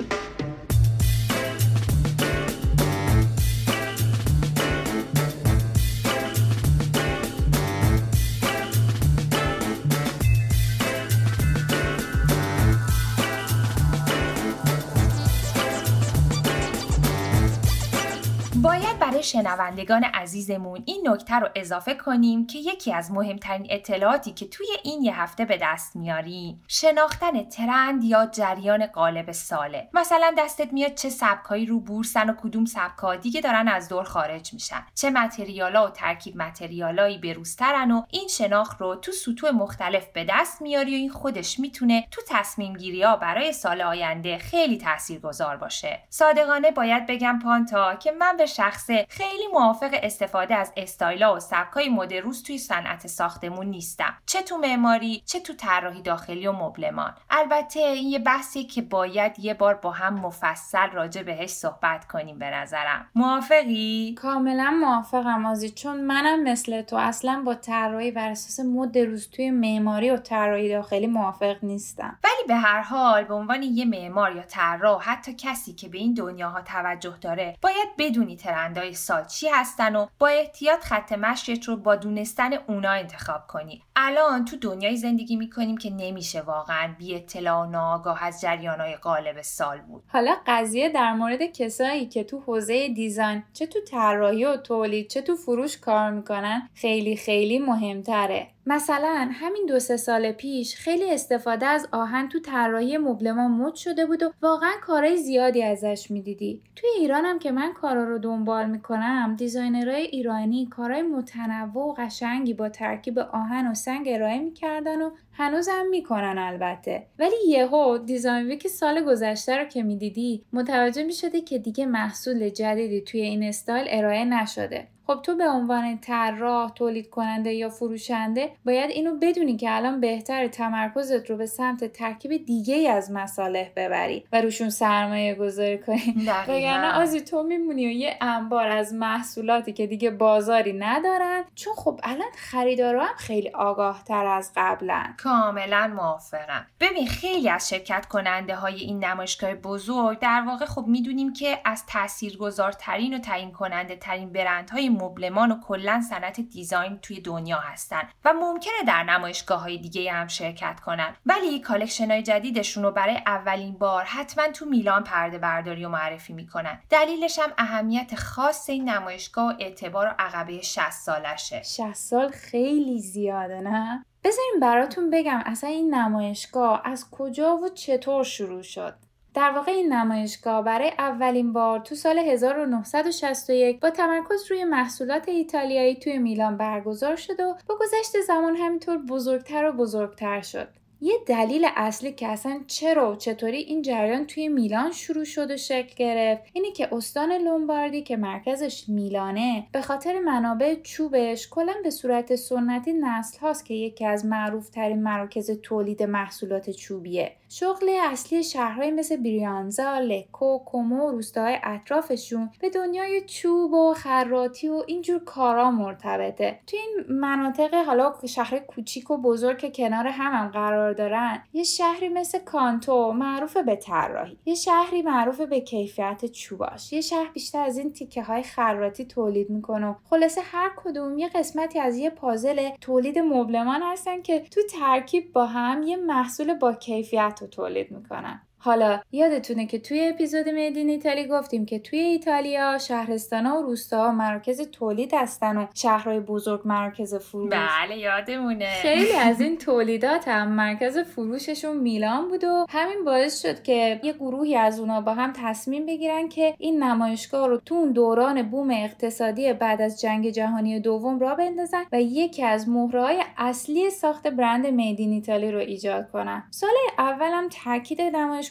شنوندگان 19.22 20.04
عزیزمون 20.04 20.82
این 20.86 21.08
نکته 21.08 21.34
رو 21.34 21.48
اضافه 21.54 21.94
کنیم 21.94 22.46
که 22.46 22.58
یکی 22.58 22.92
از 22.92 23.12
مهمترین 23.12 23.66
اطلاعاتی 23.70 24.32
که 24.32 24.46
توی 24.48 24.66
این 24.84 25.02
یه 25.02 25.20
هفته 25.20 25.44
به 25.44 25.58
دست 25.62 25.96
میاریم 25.96 26.62
شناختن 26.68 27.44
ترند 27.44 28.04
یا 28.04 28.26
جریان 28.26 28.86
قالب 28.86 29.32
ساله. 29.32 29.88
مثلا 29.94 30.34
دستت 30.38 30.72
میاد 30.72 30.94
چه 30.94 31.10
سبکایی 31.10 31.66
رو 31.66 31.80
بورسن 31.80 32.30
و 32.30 32.34
کدوم 32.42 32.64
سبکا 32.64 33.16
دیگه 33.16 33.40
دارن 33.40 33.68
از 33.68 33.88
دور 33.88 34.04
خارج 34.04 34.54
میشن. 34.54 34.86
چه 34.94 35.10
متریالا 35.10 35.86
و 35.86 35.90
ترکیب 35.90 36.36
متریالایی 36.36 37.18
بروزترن 37.18 37.90
و 37.90 38.02
این 38.10 38.28
شناخت 38.28 38.80
رو 38.80 38.94
تو 38.94 39.12
سطوح 39.12 39.50
مختلف 39.50 40.06
به 40.06 40.26
دست 40.28 40.62
میاری 40.62 40.94
و 40.94 40.98
این 40.98 41.10
خودش 41.10 41.60
می‌تونه 41.60 42.06
تو 42.10 42.20
تصمیم 42.28 42.76
گیری 42.76 43.02
ها 43.02 43.16
برای 43.16 43.52
سال 43.52 43.82
آینده 43.82 44.38
خیلی 44.38 44.78
تاثیرگذار 44.78 45.56
باشه. 45.56 46.02
صادقانه 46.08 46.70
باید 46.70 47.06
بگم 47.06 47.38
پانتا 47.38 47.94
که 47.94 48.12
من 48.12 48.36
به 48.36 48.46
شخص 48.46 48.90
خیلی 49.14 49.46
موافق 49.52 49.90
استفاده 50.02 50.54
از 50.54 50.72
استایلا 50.76 51.36
و 51.36 51.40
سبکای 51.40 51.88
مد 51.88 52.14
روز 52.14 52.42
توی 52.42 52.58
صنعت 52.58 53.06
ساختمون 53.06 53.66
نیستم. 53.66 54.14
چه 54.26 54.42
تو 54.42 54.56
معماری 54.56 55.22
چه 55.26 55.40
تو 55.40 55.52
طراحی 55.52 56.02
داخلی 56.02 56.46
و 56.46 56.52
مبلمان. 56.52 57.14
البته 57.30 57.80
این 57.80 58.08
یه 58.08 58.18
بحثی 58.18 58.64
که 58.64 58.82
باید 58.82 59.38
یه 59.38 59.54
بار 59.54 59.74
با 59.74 59.90
هم 59.90 60.14
مفصل 60.14 60.90
راجع 60.90 61.22
بهش 61.22 61.50
صحبت 61.50 62.04
کنیم 62.04 62.38
به 62.38 62.50
نظرم. 62.50 63.08
موافقی؟ 63.14 64.14
کاملا 64.18 64.70
موافقم 64.70 65.46
آزی 65.46 65.70
چون 65.70 66.00
منم 66.00 66.42
مثل 66.42 66.82
تو 66.82 66.96
اصلا 66.96 67.42
با 67.46 67.54
طراحی 67.54 68.10
بر 68.10 68.30
اساس 68.30 68.66
مد 68.66 68.98
روز 68.98 69.30
توی 69.30 69.50
معماری 69.50 70.10
و 70.10 70.16
طراحی 70.16 70.68
داخلی 70.68 71.06
موافق 71.06 71.56
نیستم. 71.62 72.18
ولی 72.24 72.48
به 72.48 72.54
هر 72.54 72.80
حال 72.80 73.24
به 73.24 73.34
عنوان 73.34 73.62
یه 73.62 73.84
معمار 73.84 74.36
یا 74.36 74.42
طراح 74.42 75.02
حتی 75.10 75.34
کسی 75.34 75.72
که 75.72 75.88
به 75.88 75.98
این 75.98 76.14
دنیاها 76.14 76.60
توجه 76.60 77.14
داره 77.20 77.56
باید 77.62 77.88
بدونی 77.98 78.36
ترندهای 78.36 78.94
سال 79.02 79.24
چی 79.24 79.48
هستن 79.48 79.96
و 79.96 80.06
با 80.18 80.28
احتیاط 80.28 80.80
خط 80.80 81.12
مشیت 81.12 81.64
رو 81.64 81.76
با 81.76 81.96
دونستن 81.96 82.52
اونا 82.52 82.90
انتخاب 82.90 83.46
کنی. 83.46 83.82
الان 83.96 84.44
تو 84.44 84.56
دنیای 84.56 84.96
زندگی 84.96 85.36
می‌کنیم 85.36 85.76
که 85.76 85.90
نمیشه 85.90 86.40
واقعا 86.40 86.94
بی 86.98 87.14
اطلاع 87.14 87.66
و 87.66 87.70
ناآگاه 87.70 88.24
از 88.24 88.40
جریانهای 88.40 88.96
غالب 88.96 89.42
سال 89.42 89.80
بود. 89.80 90.02
حالا 90.08 90.36
قضیه 90.46 90.88
در 90.88 91.12
مورد 91.12 91.42
کسایی 91.42 92.06
که 92.06 92.24
تو 92.24 92.40
حوزه 92.40 92.88
design 92.88 93.42
چه 93.52 93.66
تو 93.66 93.78
طراحی 93.80 94.44
و 94.44 94.56
تولید 94.56 95.08
چه 95.08 95.22
تو 95.22 95.36
فروش 95.36 95.78
کار 95.78 96.10
می‌کنن 96.10 96.68
خیلی 96.74 97.16
خیلی 97.16 97.58
مهمتره. 97.58 98.48
مثلا 98.66 99.30
همین 99.32 99.66
دو 99.68 99.78
سه 99.78 99.96
سال 99.96 100.32
پیش 100.32 100.76
خیلی 100.76 101.10
استفاده 101.10 101.66
از 101.66 101.88
آهن 101.92 102.28
تو 102.28 102.40
طراحی 102.40 102.98
مبلمان 102.98 103.50
مد 103.50 103.74
شده 103.74 104.06
بود 104.06 104.22
و 104.22 104.32
واقعا 104.42 104.72
کارهای 104.82 105.16
زیادی 105.16 105.62
ازش 105.62 106.10
می‌دیدی. 106.10 106.62
توی 106.76 106.90
ایرانم 106.98 107.38
که 107.38 107.52
من 107.52 107.72
کارا 107.72 108.04
رو 108.04 108.18
دنبال 108.18 108.70
می‌کنم 108.70 109.34
designer 109.38 109.89
های 109.89 110.02
ایرانی 110.02 110.66
کارهای 110.66 111.02
متنوع 111.02 111.84
و 111.84 111.94
قشنگی 111.98 112.54
با 112.54 112.68
ترکیب 112.68 113.18
آهن 113.18 113.70
و 113.70 113.74
سنگ 113.74 114.08
ارائه 114.08 114.38
می‌کردن 114.38 115.02
و 115.02 115.10
هنوزم 115.32 115.86
می‌کنن 115.90 116.38
البته. 116.38 117.06
ولی 117.18 117.36
یهو 117.48 117.98
Design 117.98 118.46
Week 118.46 118.68
سال 118.68 119.04
گذشته 119.04 119.56
رو 119.56 119.64
که 119.64 119.82
می‌دیدی 119.82 120.44
متوجه 120.52 121.02
می‌شدی 121.02 121.40
که 121.40 121.58
دیگه 121.58 121.86
محصول 121.86 122.48
جدیدی 122.48 123.00
توی 123.00 123.20
این 123.20 123.42
استایل 123.42 123.86
ارائه 123.90 124.24
نشده. 124.24 124.88
خب 125.06 125.22
تو 125.22 125.36
به 125.36 125.48
عنوان 125.48 125.98
طراح 125.98 126.70
تولید 126.70 127.10
کننده 127.10 127.52
یا 127.52 127.70
فروشنده 127.70 128.50
باید 128.64 128.90
اینو 128.90 129.14
بدونی 129.22 129.56
که 129.56 129.76
الان 129.76 130.00
بهتر 130.00 130.48
تمرکزت 130.48 131.30
رو 131.30 131.36
به 131.36 131.46
سمت 131.46 131.84
ترکیب 131.84 132.44
دیگه 132.46 132.74
ای 132.74 132.88
از 132.88 133.10
مصالح 133.10 133.68
ببری 133.76 134.24
و 134.32 134.40
روشون 134.40 134.70
سرمایه 134.70 135.34
گذاری 135.34 135.78
کنی. 135.78 136.14
وگرنه 136.48 136.92
آزی 136.92 137.20
تو 137.20 137.42
میمونی 137.42 137.86
و 137.86 137.90
یه 137.90 138.16
انبار 138.20 138.68
از 138.68 138.94
محصولاتی 138.94 139.72
که 139.72 139.86
دیگه 139.86 140.10
بازاری 140.10 140.72
ندارن. 140.72 141.44
چون 141.54 141.74
خب 141.74 142.00
الان 142.02 142.30
خریدارا 142.36 143.04
هم 143.04 143.16
خیلی 143.16 143.48
آگاه 143.48 144.04
تر 144.04 144.26
از 144.26 144.52
قبلن. 144.56 145.14
کاملا 145.18 145.92
موافقم. 145.96 146.66
ببین 146.80 147.06
خیلی 147.06 147.48
از 147.48 147.68
شرکت 147.68 148.06
کننده 148.06 148.54
های 148.54 148.74
این 148.74 149.04
نمایشگاه 149.04 149.54
بزرگ 149.54 150.18
در 150.18 150.44
واقع 150.46 150.64
خب 150.64 150.84
می‌دونیم 150.86 151.32
که 151.32 151.58
از 151.64 151.86
تاثیرگذارترین 151.86 153.14
و 153.14 153.18
تعیین 153.18 153.52
کننده 153.52 153.96
ترین 153.96 154.32
برندهای 154.32 154.88
مبلمان 154.92 155.52
و 155.52 155.60
کلا 155.60 156.00
صنعت 156.00 156.40
design 156.40 156.98
توی 156.98 157.20
دنیا 157.20 157.58
هستن 157.58 158.02
و 158.24 158.32
ممکنه 158.32 158.82
در 158.86 159.02
نمایشگاه 159.02 159.60
های 159.60 159.78
دیگه 159.78 160.12
هم 160.12 160.28
شرکت 160.28 160.80
کنن. 160.80 161.16
ولی 161.26 161.60
collection 161.60 162.10
های 162.10 162.22
جدیدشون 162.22 162.84
رو 162.84 162.90
برای 162.90 163.16
اولین 163.26 163.78
بار 163.78 164.04
حتما 164.04 164.48
تو 164.48 164.64
میلان 164.66 165.04
پرده 165.04 165.38
برداری 165.38 165.84
و 165.84 165.88
معرفی 165.88 166.32
می‌کنن. 166.32 166.80
دلیلش 166.90 167.38
هم 167.38 167.50
اهمیت 167.58 168.14
خاص 168.14 168.70
این 168.70 168.88
نمایشگاه 168.88 169.52
و 169.52 169.56
اعتبار 169.58 170.06
و 170.06 170.14
عقبه 170.18 170.62
60 170.62 170.90
سالشه. 170.90 171.62
60 171.62 171.92
سال 171.92 172.28
خیلی 172.28 173.00
زیاده 173.00 173.60
نه؟ 173.60 174.04
بذاریم 174.24 174.60
براتون 174.60 175.10
بگم 175.10 175.42
اصلا 175.46 175.70
این 175.70 175.94
نمایشگاه 175.94 176.82
از 176.84 177.10
کجا 177.10 177.56
و 177.56 177.68
چطور 177.68 178.24
شروع 178.24 178.62
شد. 178.62 178.94
در 179.34 179.50
واقع 179.50 179.72
این 179.72 179.92
نمایشگاه 179.92 180.64
برای 180.64 180.92
اولین 180.98 181.52
بار 181.52 181.80
تو 181.80 181.94
سال 181.94 182.18
1961 182.18 183.80
با 183.80 183.90
تمرکز 183.90 184.50
روی 184.50 184.64
محصولات 184.64 185.28
ایتالیایی 185.28 185.94
توی 185.96 186.18
میلان 186.18 186.56
برگزار 186.56 187.16
شد 187.16 187.40
و 187.40 187.54
با 187.68 187.74
گذشت 187.80 188.20
زمان 188.26 188.56
همینطور 188.56 188.98
بزرگتر 188.98 189.68
و 189.68 189.72
بزرگتر 189.72 190.40
شد. 190.40 190.68
یه 191.04 191.14
دلیل 191.26 191.66
اصلی 191.76 192.12
که 192.12 192.28
اصلا 192.28 192.60
چرا 192.66 193.12
و 193.12 193.16
چطوری 193.16 193.56
این 193.56 193.82
جریان 193.82 194.26
توی 194.26 194.48
میلان 194.48 194.92
شروع 194.92 195.24
شد 195.24 195.50
و 195.50 195.56
شکل 195.56 195.94
گرفت 195.96 196.42
اینه 196.52 196.72
که 196.72 196.94
استان 196.94 197.32
لومباردی 197.32 198.02
که 198.02 198.16
مرکزش 198.16 198.84
میلانه 198.88 199.66
به 199.72 199.82
خاطر 199.82 200.18
منابع 200.18 200.74
چوبش 200.82 201.48
کلا 201.50 201.74
به 201.82 201.90
صورت 201.90 202.34
سنتی 202.34 202.92
نسل 202.92 203.38
هاست 203.38 203.64
که 203.64 203.74
یکی 203.74 204.06
از 204.06 204.26
معروف 204.26 204.68
ترین 204.68 205.02
مراکز 205.02 205.50
تولید 205.50 206.02
محصولات 206.02 206.70
چوبیه. 206.70 207.32
شغل 207.48 207.90
اصلی 208.02 208.44
شهرهای 208.44 208.90
مثل 208.90 209.16
بریانزا، 209.16 209.98
لکو، 209.98 210.58
کومو 210.58 211.08
و 211.08 211.10
روستاهای 211.10 211.58
اطرافشون 211.62 212.50
به 212.60 212.70
دنیای 212.70 213.22
چوب 213.26 213.72
و 213.72 213.94
خراتی 213.94 214.68
و 214.68 214.84
اینجور 214.86 215.24
کارا 215.24 215.70
مرتبطه. 215.70 216.58
توی 216.66 216.78
این 216.78 217.16
مناطق 217.18 217.74
حالا 217.74 218.14
شهر 218.26 218.58
کوچیک 218.58 219.10
و 219.10 219.16
بزرگ 219.16 219.58
که 219.58 219.70
کنار 219.70 220.06
هم, 220.06 220.32
هم 220.32 220.48
قرار 220.48 220.91
دارن. 220.92 221.42
یه 221.52 221.62
شهری 221.62 222.08
مثل 222.08 222.38
کانتو 222.38 223.12
معروف 223.12 223.56
به 223.56 223.76
طراحی. 223.76 224.38
یه 224.44 224.54
شهری 224.54 225.02
معروف 225.02 225.40
به 225.40 225.60
کیفیت 225.60 226.26
چوباش. 226.26 226.92
یه 226.92 227.00
شهر 227.00 227.30
بیشتر 227.32 227.64
از 227.64 227.78
این 227.78 227.92
تیکه 227.92 228.22
های 228.22 228.42
خراتی 228.42 229.04
تولید 229.04 229.50
می‌کنه. 229.50 229.96
خلاصه 230.10 230.40
هر 230.40 230.70
کدوم 230.76 231.18
یه 231.18 231.28
قسمتی 231.28 231.78
از 231.78 231.96
یه 231.96 232.10
پازل 232.10 232.70
تولید 232.80 233.18
مبلمان 233.18 233.82
هستن 233.82 234.22
که 234.22 234.40
تو 234.40 234.60
ترکیب 234.62 235.32
با 235.32 235.46
هم 235.46 235.82
یه 235.82 235.96
محصول 235.96 236.54
با 236.54 236.72
کیفیت 236.72 237.38
رو 237.40 237.46
تولید 237.46 237.90
می‌کنن. 237.90 238.42
حالا 238.64 239.00
یادتونه 239.12 239.66
که 239.66 239.78
توی 239.78 240.08
اپیزود 240.08 240.48
میدین 240.48 240.88
ایتالی 240.88 241.26
گفتیم 241.26 241.66
که 241.66 241.78
توی 241.78 241.98
ایتالیا 241.98 242.78
شهرستانا 242.78 243.58
و 243.58 243.62
روستاها 243.62 244.12
مراکز 244.12 244.60
تولید 244.60 245.14
هستن 245.14 245.56
و 245.56 245.66
شهرهای 245.74 246.20
بزرگ 246.20 246.60
مراکز 246.64 247.14
فروش. 247.14 247.52
بله 247.52 247.98
یادمونه. 247.98 248.68
خیلی 248.82 249.12
از 249.12 249.40
این 249.40 249.58
تولیدات 249.66 250.28
هم 250.28 250.48
مرکز 250.48 250.98
فروششون 250.98 251.76
میلان 251.76 252.28
بود 252.28 252.44
و 252.44 252.66
همین 252.70 253.04
باعث 253.04 253.42
شد 253.42 253.62
که 253.62 254.00
یه 254.02 254.12
گروهی 254.12 254.56
از 254.56 254.80
اونا 254.80 255.00
با 255.00 255.14
هم 255.14 255.32
تصمیم 255.36 255.86
بگیرن 255.86 256.28
که 256.28 256.54
این 256.58 256.82
نمایشگاه 256.82 257.48
رو 257.48 257.56
تو 257.56 257.74
اون 257.74 257.92
دوران 257.92 258.42
boom 258.42 258.70
اقتصادی 258.70 259.52
بعد 259.52 259.82
از 259.82 260.00
جنگ 260.00 260.30
جهانی 260.30 260.80
دوم 260.80 261.18
راه 261.18 261.34
بندازن 261.34 261.84
و 261.92 262.02
یکی 262.02 262.44
از 262.44 262.68
مهرهای 262.68 263.22
اصلی 263.36 263.90
ساخت 263.90 264.26
برند 264.26 264.66
Made 264.66 264.97
in 264.97 265.12
Italy 265.12 265.50
رو 265.50 265.58
ایجاد 265.58 266.10
کنن. 266.10 266.44
سال 266.50 266.70
اولم 266.98 267.48
تاکید 267.48 268.00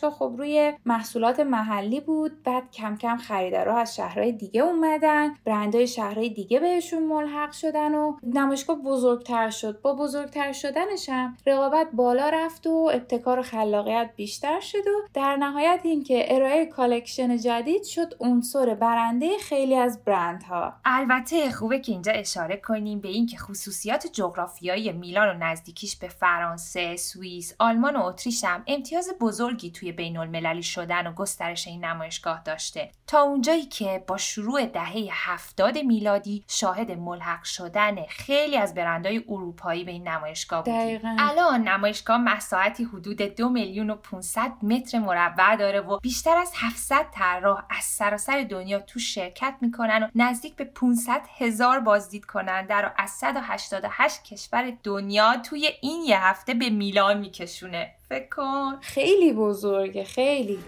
نمایشگاه 0.04 0.30
خب 0.30 0.36
روی 0.38 0.74
محصولات 0.86 1.40
محلی 1.40 2.00
بود 2.00 2.44
بعد 2.44 2.72
کم 2.72 2.96
کم 2.96 3.18
خریدارا 3.18 3.78
از 3.78 3.96
شهرهای 3.96 4.32
دیگه 4.32 4.62
اومدن 4.62 5.36
برندهای 5.46 5.88
شهرهای 5.88 6.30
دیگه 6.30 6.60
بهشون 6.60 7.04
ملحق 7.04 7.52
شدن 7.52 7.96
و 7.96 8.18
نمایشگاه 8.24 8.76
بزرگتر 8.76 9.50
شد. 9.50 9.82
با 9.82 9.94
بزرگتر 9.94 10.52
شدنش 10.52 11.10
هم 11.10 11.38
رقابت 11.48 11.88
بالا 11.94 12.30
رفت 12.30 12.68
و 12.68 12.90
ابتکار 12.94 13.40
و 13.40 13.42
خلاقیت 13.42 14.10
بیشتر 14.16 14.60
شد 14.60 14.88
و 14.88 15.08
در 15.14 15.36
نهایت 15.36 15.80
اینکه 15.84 16.36
ارائه 16.36 16.66
collection 16.66 17.38
جدید 17.38 17.84
شد 17.84 18.14
عنصر 18.20 18.76
برنده 18.76 19.38
خیلی 19.38 19.76
از 19.76 20.04
برندها. 20.04 20.74
البته 20.86 21.52
خوبه 21.52 21.80
که 21.80 21.92
اینجا 21.92 22.12
اشاره 22.12 22.58
کنیم 22.58 23.00
به 23.00 23.08
اینکه 23.08 23.38
خصوصیات 23.38 24.08
جغرافیایی 24.08 24.92
میلان 24.92 25.28
و 25.28 25.46
نزدیکیش 25.46 25.96
به 25.96 26.08
فرانسه، 26.08 26.96
سوئیس، 26.96 27.56
آلمان 27.60 27.96
و 27.96 28.04
اتریش 28.04 28.44
هم 28.44 28.64
امتیاز 28.68 29.10
بزرگی 29.20 29.72
توی 29.72 29.91
بین 29.92 30.18
المللی 30.18 30.64
شدن 30.64 31.08
و 31.08 31.14
گسترش 31.14 31.68
این 31.68 31.86
نمایشگاه 31.86 32.42
داشته. 32.44 32.92
تا 33.08 33.22
اونجایی 33.22 33.66
که 33.66 34.04
با 34.08 34.18
شروع 34.18 34.66
دهه 34.66 35.08
هفتاد 35.12 35.78
میلادی 35.78 36.44
شاهد 36.48 36.92
ملحق 36.92 37.44
شدن 37.44 38.06
خیلی 38.06 38.58
از 38.58 38.74
برندهای 38.74 39.24
اروپایی 39.30 39.84
به 39.84 39.92
این 39.92 40.08
نمایشگاه 40.08 40.64
بودیم. 40.64 41.02
الان 41.20 41.68
نمایشگاه 41.68 42.18
مساحتی 42.18 42.84
حدود 42.84 43.22
دو 43.22 43.50
میلیون 43.50 43.90
و 43.90 43.96
500 43.96 44.52
متر 44.64 45.00
مربع 45.00 45.56
داره 45.56 45.82
و 45.82 46.00
بیشتر 46.00 46.38
از 46.38 46.52
700 46.56 47.06
طراح 47.14 47.64
از 47.70 47.84
سراسر 47.84 48.46
دنیا 48.50 48.80
تو 48.80 49.00
شرکت 49.00 49.56
می‌کنن 49.62 50.04
و 50.04 50.08
نزدیک 50.16 50.56
به 50.56 50.64
500 50.64 51.22
هزار 51.38 51.80
بازدید 51.80 52.26
کننده 52.26 52.76
رو 52.76 52.90
از 52.98 53.10
188 53.10 54.24
کشور 54.24 54.74
دنیا 54.84 55.38
توی 55.38 55.70
این 55.82 56.04
یه 56.04 56.24
هفته 56.24 56.54
به 56.54 56.70
میلان 56.70 57.18
میکشونه. 57.18 57.96
فکر 58.12 58.30
کن. 58.36 58.78
خیلی 58.82 59.34
بزرگه 59.34 60.04
خیلی. 60.04 60.60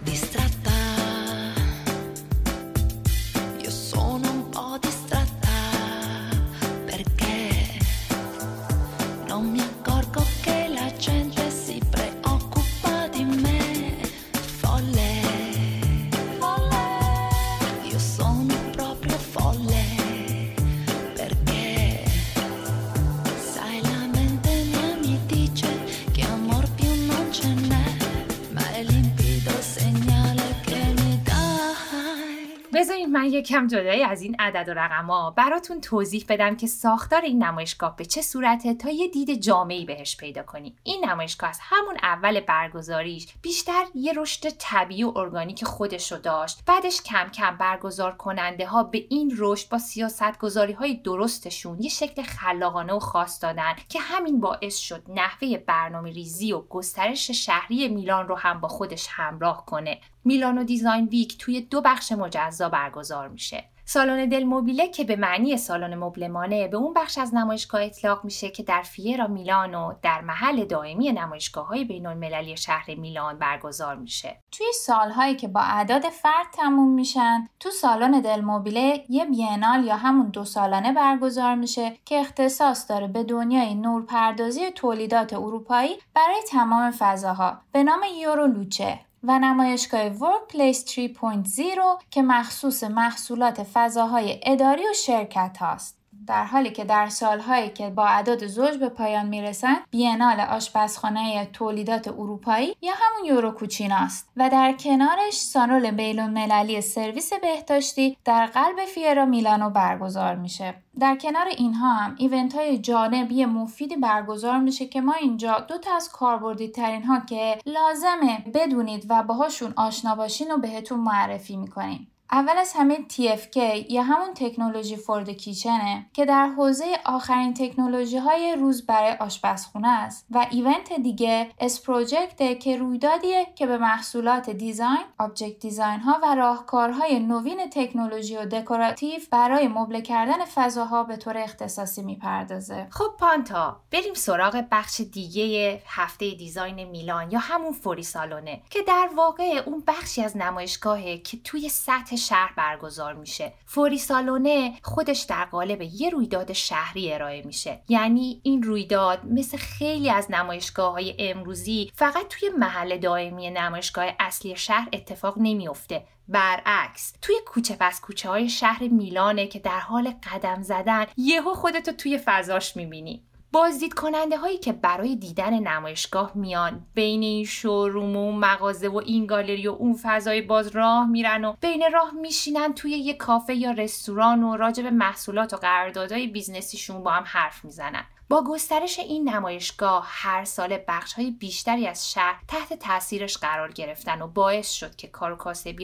من 33.14 33.26
یکم 33.26 33.68
جدای 33.68 34.04
از 34.04 34.22
این 34.22 34.36
عدد 34.40 34.70
و 34.70 34.74
رقما 34.74 35.32
براتون 35.32 35.82
توضیح 35.82 36.26
بدم 36.30 36.56
که 36.56 36.68
ساختار 36.68 37.22
این 37.22 37.44
نمایشگاه 37.44 37.96
به 37.96 38.06
چه 38.06 38.22
صورته 38.22 38.74
تا 38.74 38.90
یه 38.90 39.08
دید 39.08 39.42
جامعی 39.42 39.86
بهش 39.86 40.18
پیدا 40.18 40.44
کنیم. 40.44 40.76
این 40.84 41.06
نمایشگاه 41.06 41.50
از 41.50 41.60
همون 41.62 41.98
اول 42.04 42.40
برگزاریش 42.40 43.28
بیشتر 43.42 43.84
یه 43.96 44.14
رشد 44.14 44.50
طبیعی 44.50 45.04
و 45.04 45.18
ارگانیک 45.18 45.64
خودش 45.64 46.12
رو 46.12 46.18
داشت. 46.18 46.60
بعدش 46.68 47.02
کم 47.02 47.30
کم 47.30 47.58
برگزار 47.58 48.16
کننده 48.16 48.68
ها 48.68 48.84
به 48.84 49.06
این 49.10 49.34
رشد 49.38 49.70
با 49.70 49.78
سیاست 49.78 50.40
گذاری 50.40 50.74
های 50.74 50.94
درستشون 50.94 51.82
یه 51.82 51.90
شکل 51.90 52.22
خلاقانه 52.22 52.94
و 52.94 53.00
خاص 53.00 53.44
دادن 53.44 53.74
که 53.90 54.00
همین 54.00 54.40
باعث 54.40 54.78
شد 54.78 55.04
نحوه 55.08 55.58
برنامه 55.58 56.12
ریزی 56.12 56.54
و 56.54 56.62
گسترش 56.62 57.32
شهری 57.32 57.88
میلان 57.88 58.28
رو 58.28 58.36
هم 58.36 58.60
با 58.60 58.68
خودش 58.68 59.08
همراه 59.10 59.66
کنه. 59.66 60.00
میلانو 60.26 60.64
دیزاین 60.64 61.06
ویک 61.06 61.38
توی 61.38 61.62
دو 61.62 61.82
بخش 61.82 62.12
مجزا 62.12 62.70
برگزار 62.70 63.03
میشه. 63.32 63.64
سالن 63.86 64.30
دل 64.30 64.44
موبیله 64.44 64.88
که 64.88 65.04
به 65.04 65.16
معنی 65.16 65.58
سالن 65.58 65.96
مبلمانه 65.96 66.68
به 66.68 66.78
اون 66.78 66.94
بخش 66.94 67.18
از 67.18 67.36
نمایشگاه 67.36 67.84
اطلاق 67.84 68.26
میشه 68.26 68.50
که 68.50 68.64
در 68.64 68.82
فیرا 68.82 69.28
میلانو 69.28 69.94
در 70.02 70.22
محل 70.22 70.66
دائمی 70.66 71.12
نمایشگاه 71.12 71.68
های 71.68 71.86
بین 71.86 72.06
المللی 72.06 72.58
شهر 72.58 72.96
میلان 72.96 73.40
برگزار 73.40 73.96
میشه. 73.96 74.40
توی 74.52 74.66
سالهایی 74.86 75.36
که 75.36 75.48
با 75.48 75.62
اعداد 75.62 76.02
فرد 76.02 76.46
تموم 76.54 76.94
میشن 76.94 77.48
تو 77.60 77.70
سالن 77.70 78.22
دل 78.22 78.42
موبیله 78.42 79.04
یه 79.10 79.26
بینال 79.26 79.84
یا 79.84 79.96
همون 79.96 80.30
دو 80.30 80.46
سالانه 80.46 80.94
برگزار 80.94 81.56
میشه 81.56 81.98
که 82.06 82.20
اختصاص 82.20 82.90
داره 82.90 83.08
به 83.08 83.24
دنیای 83.24 83.76
نورپردازی 83.76 84.72
تولیدات 84.72 85.34
اروپایی 85.34 85.96
برای 86.14 86.42
تمام 86.50 86.92
فضاها. 86.92 87.62
به 87.72 87.84
نام 87.84 88.02
یورو 88.22 88.48
لوچه. 88.48 89.00
و 89.24 89.40
نمایشگاه 89.40 90.18
Workplace 90.18 90.78
3.0 90.78 92.04
که 92.12 92.22
مخصوص 92.22 92.84
محصولات 92.84 93.64
فضاهای 93.64 94.40
اداری 94.44 94.84
و 94.84 94.94
شرکت 94.94 95.58
هاست. 95.60 96.03
در 96.28 96.44
حالی 96.46 96.70
که 96.72 96.84
در 96.84 97.10
سالهایی 97.10 97.70
که 97.70 97.90
با 97.90 98.06
اعداد 98.06 98.48
زوج 98.48 98.78
به 98.78 98.90
پایان 98.90 99.26
می‌رسند 99.26 99.78
بینال 99.92 100.40
آشپزخانه 100.40 101.46
تولیدات 101.46 102.08
اروپایی 102.08 102.76
یا 102.82 102.94
همون 102.96 103.26
EuroCucina 103.26 103.96
است 103.96 104.30
و 104.38 104.50
در 104.50 104.74
کنارش 104.74 105.34
سالن 105.34 105.96
بین‌المللی 105.96 106.82
سرویس 106.82 107.34
بهداشتی 107.34 108.18
در 108.26 108.46
قلب 108.46 108.86
Fiera 108.86 109.26
Milano 109.26 109.70
برگزار 109.70 110.36
میشه. 110.36 110.74
در 111.00 111.16
کنار 111.16 111.48
اینها 111.48 111.94
هم 111.94 112.16
event 112.18 112.56
های 112.56 112.78
جانبی 112.78 113.46
مفیدی 113.46 113.96
برگزار 113.96 114.60
میشه 114.60 114.86
که 114.86 115.02
ما 115.02 115.14
اینجا 115.14 115.60
دو 115.68 115.78
تا 115.78 115.96
از 115.96 116.10
کاربردی 116.10 116.68
ترین 116.68 117.04
ها 117.04 117.20
که 117.20 117.58
لازمه 117.66 118.44
بدونید 118.54 119.06
و 119.10 119.24
باهاشون 119.24 119.74
آشنا 119.78 120.16
باشین 120.16 120.52
و 120.52 120.58
بهتون 120.58 121.00
معرفی 121.00 121.58
می‌کنیم. 121.58 122.13
اول 122.34 122.58
از 122.58 122.74
همه 122.76 122.98
TFK 123.10 123.58
یا 123.90 124.04
همون 124.04 124.34
Technology 124.34 124.96
For 124.96 125.13
the 125.13 125.30
Kitchen 125.30 125.96
ه 125.96 126.06
که 126.14 126.26
در 126.26 126.48
حوزه 126.48 126.86
آخرین 127.06 127.54
تکنولوژی 127.54 128.18
های 128.18 128.56
روز 128.60 128.86
برای 128.86 129.12
آشپزخونه 129.12 129.88
است 129.88 130.26
و 130.32 130.48
event 130.52 130.94
دیگه 130.94 131.52
S.Project 131.60 132.60
که 132.60 132.78
رویدادیه 132.78 133.48
که 133.56 133.68
به 133.68 133.78
محصولات 133.78 134.50
design، 134.50 135.06
object 135.20 135.60
design 135.60 136.00
ها 136.00 136.20
و 136.24 136.36
راهکارهای 136.36 137.20
نوین 137.20 137.70
تکنولوژی 137.70 138.38
و 138.38 138.46
دکوراتیو 138.46 139.20
برای 139.32 139.68
مبله 139.68 140.02
کردن 140.02 140.46
فضاها 140.46 141.04
به 141.04 141.18
طور 141.18 141.38
اختصاصی 141.38 142.04
می‌پردازه. 142.04 142.88
خب 142.90 143.14
پانتا 143.20 143.82
بریم 143.92 144.14
سراغ 144.14 144.64
بخش 144.72 145.02
دیگه 145.02 145.82
هفته 145.88 146.32
دیزاین 146.32 146.84
میلان 146.84 147.32
یا 147.32 147.40
همون 147.40 147.74
فوری 147.74 148.04
سالونه 148.04 148.62
که 148.70 148.82
در 148.82 149.10
واقع 149.16 149.62
اون 149.66 149.84
بخشی 149.88 150.24
از 150.24 150.38
نمایشگاهه 150.38 151.18
که 151.18 151.38
توی 151.44 151.70
سطح 151.70 152.23
شهر 152.28 152.54
برگزار 152.58 153.14
میشه. 153.14 153.54
فوری 153.66 153.98
سالونه 153.98 154.74
خودش 154.84 155.22
در 155.22 155.46
قالب 155.46 155.82
یه 155.82 156.10
رویداد 156.10 156.54
شهری 156.54 157.14
ارائه 157.14 157.42
میشه. 157.46 157.82
یعنی 157.90 158.42
این 158.44 158.64
رویداد 158.64 159.26
مثل 159.26 159.58
خیلی 159.58 160.10
از 160.10 160.32
نمایشگاه 160.32 160.92
های 160.92 161.16
امروزی 161.20 161.92
فقط 161.96 162.28
توی 162.28 162.50
محل 162.50 162.98
دائمی 162.98 163.50
نمایشگاه 163.50 164.06
اصلی 164.20 164.56
شهر 164.56 164.90
اتفاق 164.94 165.34
نمیافته. 165.38 166.04
برعکس 166.28 167.14
توی 167.22 167.36
کوچه 167.46 167.78
پس 167.80 168.02
کوچه 168.02 168.30
های 168.30 168.50
شهر 168.50 168.88
میلانه 168.88 169.48
که 169.48 169.60
در 169.60 169.80
حال 169.80 170.14
قدم 170.32 170.62
زدن 170.62 171.06
یهو 171.18 171.54
خودتو 171.54 171.92
توی 171.92 172.18
فضاش 172.26 172.76
می‌بینی. 172.76 173.24
بازدید 173.54 173.94
کننده 173.94 174.38
هایی 174.38 174.58
که 174.58 174.74
برای 174.74 175.16
دیدن 175.16 175.60
نمایشگاه 175.60 176.32
میان. 176.36 176.86
بین 176.94 177.24
این 177.24 177.46
شوروم 177.46 178.18
و 178.18 178.32
مغازه 178.32 178.88
و 178.88 178.98
این 179.06 179.26
گالری 179.26 179.68
و 179.68 179.72
اون 179.72 179.98
فضای 180.04 180.42
باز 180.42 180.68
راه 180.68 181.10
میرن 181.10 181.46
و 181.46 181.54
بین 181.62 181.84
راه 181.94 182.12
میشینن 182.22 182.74
توی 182.74 182.92
یه 182.92 183.14
کافه 183.14 183.56
یا 183.56 183.72
رستوران 183.72 184.44
و 184.44 184.56
راجع 184.58 184.84
به 184.84 184.92
محصولات 184.92 185.54
و 185.54 185.58
قراردادهای 185.58 186.28
بیزنسیشون 186.28 187.04
با 187.04 187.12
هم 187.12 187.24
حرف 187.28 187.66
می‌زنن. 187.66 188.06
با 188.30 188.44
گسترش 188.48 189.00
این 189.00 189.30
نمایشگاه 189.30 190.06
هر 190.08 190.46
سال 190.46 190.78
بخش 190.88 191.14
های 191.14 191.32
بیشتری 191.32 191.88
از 191.88 192.12
شهر 192.12 192.42
تحت 192.48 192.74
تاثیرش 192.74 193.38
قرار 193.38 193.72
گرفتن 193.72 194.22
و 194.22 194.28
باعث 194.28 194.72
شد 194.72 194.96
که 194.96 195.08
کار 195.08 195.38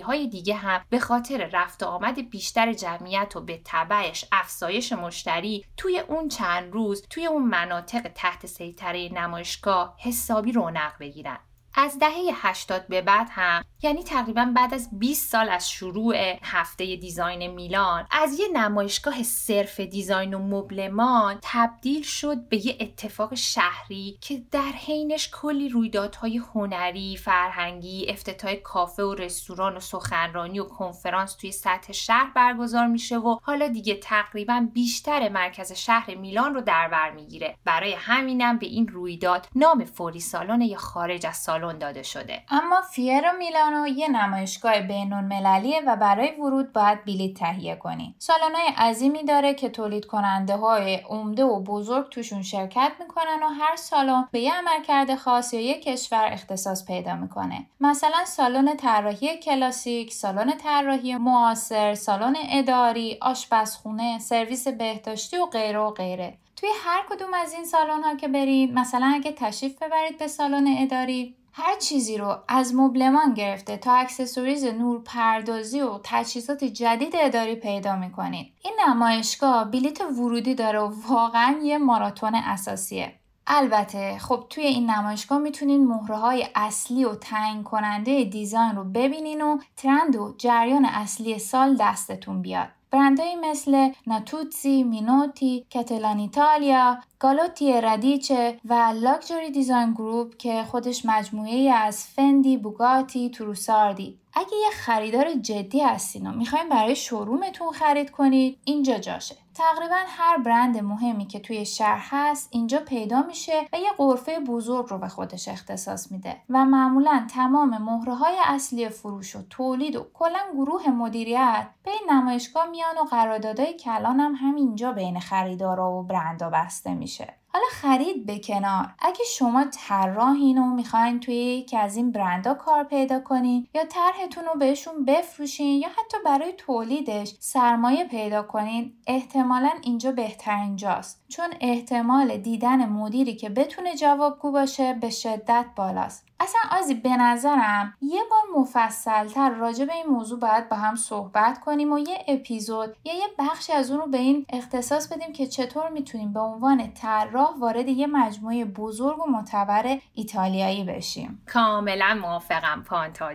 های 0.04 0.28
دیگه 0.28 0.56
هم 0.56 0.86
به 0.90 1.00
خاطر 1.00 1.50
رفت 1.54 1.84
آمد 1.84 2.30
بیشتر 2.30 2.74
جمعیت 2.74 3.36
و 3.36 3.42
به 3.42 3.62
تبعش 3.66 4.26
افزایش 4.32 4.92
مشتری 4.94 5.66
توی 5.78 6.00
اون 6.00 6.28
چند 6.28 6.74
روز 6.74 7.06
توی 7.10 7.26
اون 7.26 7.44
مناطق 7.44 8.12
تحت 8.16 8.46
سیطره 8.46 9.10
نمایشگاه 9.14 9.96
حسابی 10.00 10.52
رونق 10.52 10.94
بگیرن. 11.00 11.40
از 11.74 12.00
دهه 12.00 12.30
80 12.34 12.88
به 12.88 13.02
بعد 13.02 13.28
هم 13.32 13.64
یعنی 13.82 14.04
تقریبا 14.04 14.52
بعد 14.56 14.74
از 14.74 14.90
20 15.00 15.32
سال 15.32 15.50
از 15.50 15.70
شروع 15.70 16.16
هفته 16.44 16.96
دیزاین 16.96 17.48
میلان 17.48 18.08
از 18.12 18.40
یه 18.40 18.48
نمایشگاه 18.54 19.24
صرف 19.24 19.80
دیزاین 19.80 20.34
و 20.34 20.40
مبلمان 20.40 21.38
تبدیل 21.42 22.04
شد 22.04 22.50
به 22.50 22.66
یه 22.66 22.78
اتفاق 22.80 23.36
شهری 23.36 24.18
که 24.22 24.42
در 24.52 24.62
حینش 24.62 25.30
کلی 25.34 25.70
رویدادهای 25.70 26.38
هنری، 26.38 27.18
فرهنگی، 27.18 28.06
افتتاح 28.10 28.56
کافه 28.56 29.04
و 29.04 29.14
رستوران 29.14 29.78
و 29.78 29.80
سخنرانی 29.80 30.60
و 30.60 30.64
کنفرانس 30.64 31.36
توی 31.36 31.52
سطح 31.52 31.94
شهر 31.94 32.32
برگزار 32.36 32.88
میشه 32.88 33.18
و 33.18 33.38
حالا 33.42 33.68
دیگه 33.68 33.96
تقریبا 33.96 34.68
بیشتر 34.74 35.30
مرکز 35.30 35.72
شهر 35.72 36.16
میلان 36.16 36.54
رو 36.54 36.62
در 36.62 36.88
بر 36.88 37.12
می‌گیره. 37.12 37.58
برای 37.66 37.94
همینم 37.94 38.58
به 38.58 38.66
این 38.66 38.88
رویداد 38.88 39.48
نام 39.56 39.86
فوری 39.86 40.20
سالن 40.20 40.62
یا 40.62 40.78
خارج 40.78 41.26
از 41.26 41.38
سالن 41.60 41.78
داده 41.78 42.04
شده. 42.04 42.42
اما 42.50 42.82
Fiera 42.82 43.32
Milano 43.38 43.88
یه 43.88 44.08
نمایشگاه 44.08 44.80
بین‌المللیه 44.82 45.82
و 45.88 45.96
برای 45.96 46.32
ورود 46.32 46.74
باید 46.74 47.06
بلیط 47.06 47.40
تهیه 47.40 47.76
کنی. 47.76 48.16
سالن‌های 48.20 48.68
عظیمی 48.78 49.24
داره 49.24 49.54
که 49.54 49.70
تولید 49.70 50.06
کننده 50.06 50.56
های 50.56 50.96
عمده 50.96 51.44
و 51.44 51.64
بزرگ 51.64 52.10
توشون 52.10 52.42
شرکت 52.42 52.92
می‌کنن 53.00 53.44
و 53.44 53.48
هر 53.48 53.76
سالن 53.76 54.28
به 54.32 54.40
یه 54.40 54.54
عملکرد 54.54 55.16
خاص 55.16 55.54
یا 55.54 55.62
یک 55.62 55.84
کشور 55.84 56.30
اختصاص 56.32 56.86
پیدا 56.86 57.16
می‌کنه. 57.16 57.66
مثلا 57.80 58.26
سالن 58.26 58.78
طراحی 58.78 59.38
کلاسیک 59.38 60.14
سالن 60.14 60.58
طراحی 60.58 61.16
معاصر 61.16 61.94
سالن 61.94 62.36
اداری 62.50 63.18
آشپزخونه 63.22 64.20
سرویس 64.20 64.68
بهداشتی 64.68 65.38
و 65.38 65.46
غیره 65.46 65.80
و 65.80 65.92
غیره. 65.92 66.38
توی 66.60 66.70
هر 66.84 67.06
کدوم 67.10 67.34
از 67.34 67.54
این 67.54 67.66
سالن 67.66 68.04
ها 68.04 68.16
که 68.16 68.28
برید 68.28 68.74
مثلا 68.74 69.12
اگه 69.16 69.32
تشریف 69.32 69.84
ببرید 69.84 70.18
به 70.18 70.28
سالن 70.28 70.76
اداری 70.78 71.36
هر 71.54 71.76
چیزی 71.76 72.18
رو 72.18 72.38
از 72.48 72.76
مبلمان 72.76 73.34
گرفته 73.34 73.78
تا 73.78 73.94
accessories 73.94 74.66
نور 74.66 75.02
پردازی 75.06 75.82
و 75.82 76.00
تجهیزات 76.04 76.64
جدید 76.64 77.14
اداری 77.16 77.56
پیدا 77.56 77.96
می‌کنید. 77.96 78.54
این 78.64 78.74
نمایشگاه 78.88 79.72
بلیت 79.72 80.02
ورودی 80.02 80.56
داره 80.56 80.80
و 80.80 80.94
واقعا 81.08 81.60
یه 81.64 81.78
ماراتون 81.78 82.36
اساسیه. 82.36 83.14
البته 83.48 84.18
خب 84.20 84.46
توی 84.50 84.64
این 84.64 84.90
نمایشگاه 84.90 85.38
می‌تونین 85.38 85.88
مهره 85.88 86.18
های 86.18 86.48
اصلی 86.56 87.06
و 87.06 87.16
تعیین 87.16 87.64
کننده 87.64 88.24
design 88.24 88.76
رو 88.76 88.84
ببینین 88.84 89.42
و 89.42 89.58
trend 89.78 90.16
و 90.16 90.36
جریان 90.38 90.86
اصلی 90.86 91.40
سال 91.40 91.76
دستتون 91.80 92.42
بیاد. 92.42 92.68
برندهایی 92.92 93.36
مثل 93.36 93.92
Natuzzi، 94.08 94.84
Minotti، 94.84 95.66
Cattelan 95.70 96.20
Italia، 96.20 96.98
Gallotti 97.20 97.82
Radice 97.82 98.60
و 98.66 98.94
Luxury 99.02 99.52
Design 99.52 99.92
Group 99.92 100.38
که 100.38 100.64
خودش 100.64 101.06
مجموعه 101.06 101.74
از 101.74 102.06
Fendi، 102.06 102.58
Bugatti، 102.58 103.30
Trussardi. 103.30 104.20
اگه 104.34 104.58
یه 104.64 104.70
خریدار 104.72 105.34
جدی 105.34 105.80
هستین 105.80 106.28
و 106.28 106.32
می‌خواین 106.32 106.70
برای 106.70 106.96
showroom 106.96 107.51
تون 107.51 107.72
خرید 107.72 108.12
کنید 108.12 108.58
اینجا 108.64 108.98
جاشه. 108.98 109.36
تقریبا 109.60 109.96
هر 110.08 110.38
برند 110.38 110.78
مهمی 110.78 111.28
که 111.28 111.40
توی 111.40 111.66
شهر 111.66 112.02
هست 112.10 112.50
اینجا 112.52 112.80
پیدا 112.80 113.22
میشه 113.22 113.68
و 113.74 113.78
یه 113.78 113.90
غرفه 113.98 114.40
بزرگ 114.40 114.88
رو 114.90 114.98
به 114.98 115.08
خودش 115.08 115.48
اختصاص 115.48 116.12
میده 116.12 116.36
و 116.50 116.66
معمولا 116.66 117.28
تمام 117.34 117.78
مهره 117.78 118.14
های 118.14 118.36
اصلی 118.46 118.90
فروش 118.90 119.36
و 119.36 119.40
تولید 119.50 119.96
و 119.96 120.08
کلا 120.14 120.40
گروه 120.54 120.90
مدیریت 120.90 121.68
به 121.84 121.92
این 121.92 122.12
نمایشگاه 122.12 122.70
میان 122.80 122.98
و 122.98 123.04
قراردادهای 123.04 123.74
کلان 123.74 124.20
هم 124.20 124.36
همینجا 124.36 124.92
بین 124.92 125.20
خریدارا 125.20 125.92
و 125.92 126.04
برندا 126.04 126.50
بسته 126.50 126.94
میشه. 126.94 127.34
حالا 127.54 127.66
خرید 127.72 128.26
به 128.26 128.40
کنار. 128.40 128.94
اگه 129.00 129.24
شما 129.38 129.66
طراحین 129.88 130.58
و 130.58 130.66
می‌خواین 130.76 131.20
توی 131.20 131.36
یکی 131.36 131.78
از 131.78 131.96
این 131.96 132.12
برندها 132.12 132.54
کار 132.54 132.84
پیدا 132.84 133.20
کنین 133.20 133.68
یا 133.74 133.86
طرحتون 133.86 134.46
رو 134.46 134.60
بهشون 134.60 135.06
بفروشین 135.06 135.80
یا 135.82 135.88
حتی 135.90 136.18
برای 136.26 136.54
تولیدش 136.58 137.36
سرمایه 137.40 138.06
پیدا 138.06 138.44
کنین 138.44 138.94
احتمالا 139.08 139.72
اینجا 139.82 140.12
بهترین 140.12 140.76
جاست 140.76 141.24
چون 141.30 141.48
احتمال 141.62 142.38
دیدن 142.38 142.86
مدیری 142.86 143.36
که 143.36 143.50
بتونه 143.50 143.96
جوابگو 143.96 144.52
باشه 144.52 144.94
به 144.94 145.10
شدت 145.10 145.66
بالاست. 145.76 146.26
اصلا 146.42 146.62
آزی 146.80 146.94
به 146.94 147.18
نظرم 147.18 147.94
یه 148.02 148.22
بار 148.30 148.62
مفصلتر 148.62 149.50
راجع 149.50 149.86
به 149.86 149.94
این 149.94 150.06
موضوع 150.06 150.40
باید 150.40 150.70
با 150.70 150.76
هم 150.76 150.96
صحبت 150.96 151.60
کنیم 151.60 151.94
و 151.94 152.00
یه 152.00 152.26
اپیزود 152.28 152.96
یا 153.04 153.14
یه 153.14 153.28
بخشی 153.40 153.74
از 153.74 153.92
اون 153.92 154.00
رو 154.00 154.08
به 154.08 154.18
این 154.18 154.46
اختصاص 154.50 155.08
بدیم 155.08 155.34
که 155.34 155.48
چطور 155.48 155.90
می‌تونیم 155.90 156.34
به 156.34 156.40
عنوان 156.40 156.94
طراح 156.94 157.39
وارد 157.62 157.88
یه 157.88 158.08
مجموعه 158.08 158.66
بزرگ 158.66 159.20
و 159.20 159.32
معتبر 159.32 159.98
ایتالیایی 160.14 160.84
بشیم. 160.84 161.42
کاملا 161.48 162.20
موافقم 162.22 162.84
پانتا 162.84 163.34